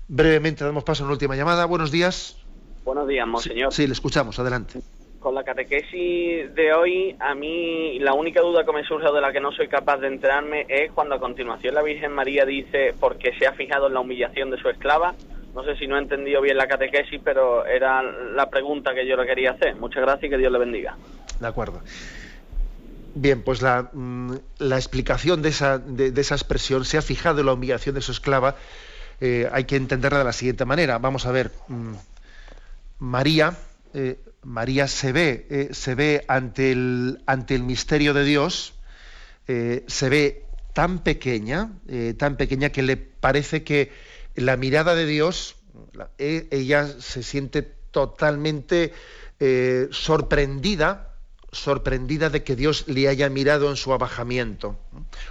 [0.06, 1.64] Brevemente damos paso a una última llamada.
[1.64, 2.36] Buenos días.
[2.84, 3.72] Buenos días, monseñor.
[3.72, 4.38] sí le escuchamos.
[4.38, 4.82] Adelante
[5.24, 9.22] con la catequesis de hoy, a mí la única duda que me surge o de
[9.22, 12.94] la que no soy capaz de enterarme es cuando a continuación la Virgen María dice
[13.00, 15.14] porque se ha fijado en la humillación de su esclava.
[15.54, 19.16] No sé si no he entendido bien la catequesis, pero era la pregunta que yo
[19.16, 19.74] le quería hacer.
[19.76, 20.94] Muchas gracias y que Dios le bendiga.
[21.40, 21.80] De acuerdo.
[23.14, 25.76] Bien, pues la, mm, explicación de esa,
[26.34, 28.56] expresión se ha fijado en la humillación de su esclava.
[29.22, 30.98] Eh, hay que entenderla de la siguiente manera.
[30.98, 31.50] Vamos a ver.
[31.68, 31.94] Mm,
[32.98, 33.56] María
[33.94, 38.74] eh, María se ve, eh, se ve ante, el, ante el misterio de Dios,
[39.48, 43.92] eh, se ve tan pequeña, eh, tan pequeña que le parece que
[44.34, 45.56] la mirada de Dios,
[46.18, 48.92] e, ella se siente totalmente
[49.90, 51.14] sorprendida,
[51.52, 54.78] sorprendida de que Dios le haya mirado en su abajamiento.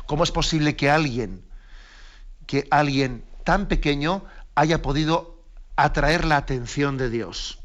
[0.06, 1.44] ¿Cómo es posible que alguien,
[2.46, 5.42] que alguien tan pequeño haya podido
[5.76, 7.63] atraer la atención de Dios?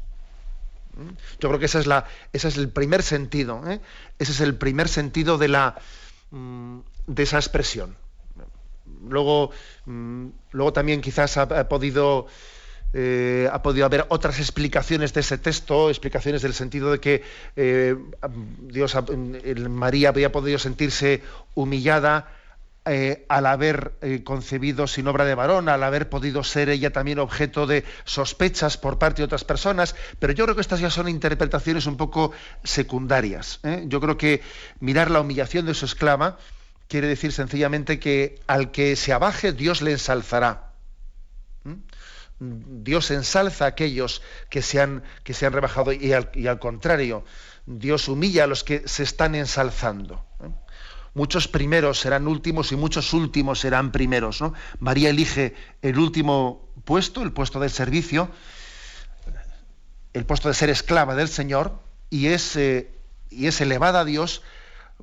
[1.39, 3.79] Yo creo que esa es la, ese es el primer sentido, ¿eh?
[4.17, 5.79] ese es el primer sentido de la
[6.31, 7.95] mm, de esa expresión.
[9.07, 9.51] Luego,
[9.85, 12.27] mm, luego también quizás ha, podido
[12.93, 17.23] eh, ha podido haber otras explicaciones de ese texto, explicaciones del sentido de que
[17.55, 17.95] eh,
[18.61, 18.97] Dios,
[19.69, 21.21] María había podido sentirse
[21.53, 22.38] humillada
[22.85, 27.67] eh, al haber concebido sin obra de varón, al haber podido ser ella también objeto
[27.67, 31.85] de sospechas por parte de otras personas, pero yo creo que estas ya son interpretaciones
[31.85, 32.31] un poco
[32.63, 33.59] secundarias.
[33.85, 34.41] Yo creo que
[34.79, 36.37] mirar la humillación de su esclava
[36.87, 40.73] quiere decir sencillamente que al que se abaje Dios le ensalzará.
[42.39, 47.25] Dios ensalza a aquellos que se han, que se han rebajado y al, contrario,
[47.65, 50.25] Dios humilla a los que se están ensalzando.
[50.41, 50.49] ¿eh?
[51.13, 54.43] Muchos primeros serán últimos y muchos últimos serán primeros.
[54.79, 58.29] María elige el último puesto, el puesto de servicio,
[60.13, 61.79] el puesto de ser esclava del Señor,
[62.09, 62.91] y es, eh,
[63.29, 64.41] y es elevada a Dios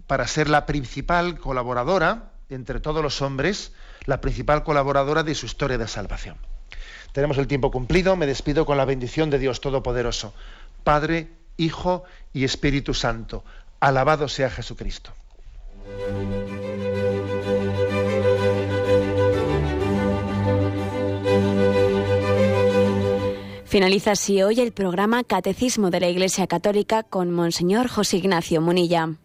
[0.07, 3.73] para ser la principal colaboradora entre todos los hombres,
[4.05, 6.37] la principal colaboradora de su historia de salvación.
[7.13, 10.35] Tenemos el tiempo cumplido, me despido con la bendición de Dios Todopoderoso,
[10.85, 13.43] Padre, Hijo y Espíritu Santo.
[13.81, 15.13] Alabado sea Jesucristo.
[23.77, 29.19] Finaliza así hoy el programa Catecismo de la Iglesia Católica con Monseñor José Ignacio Munilla.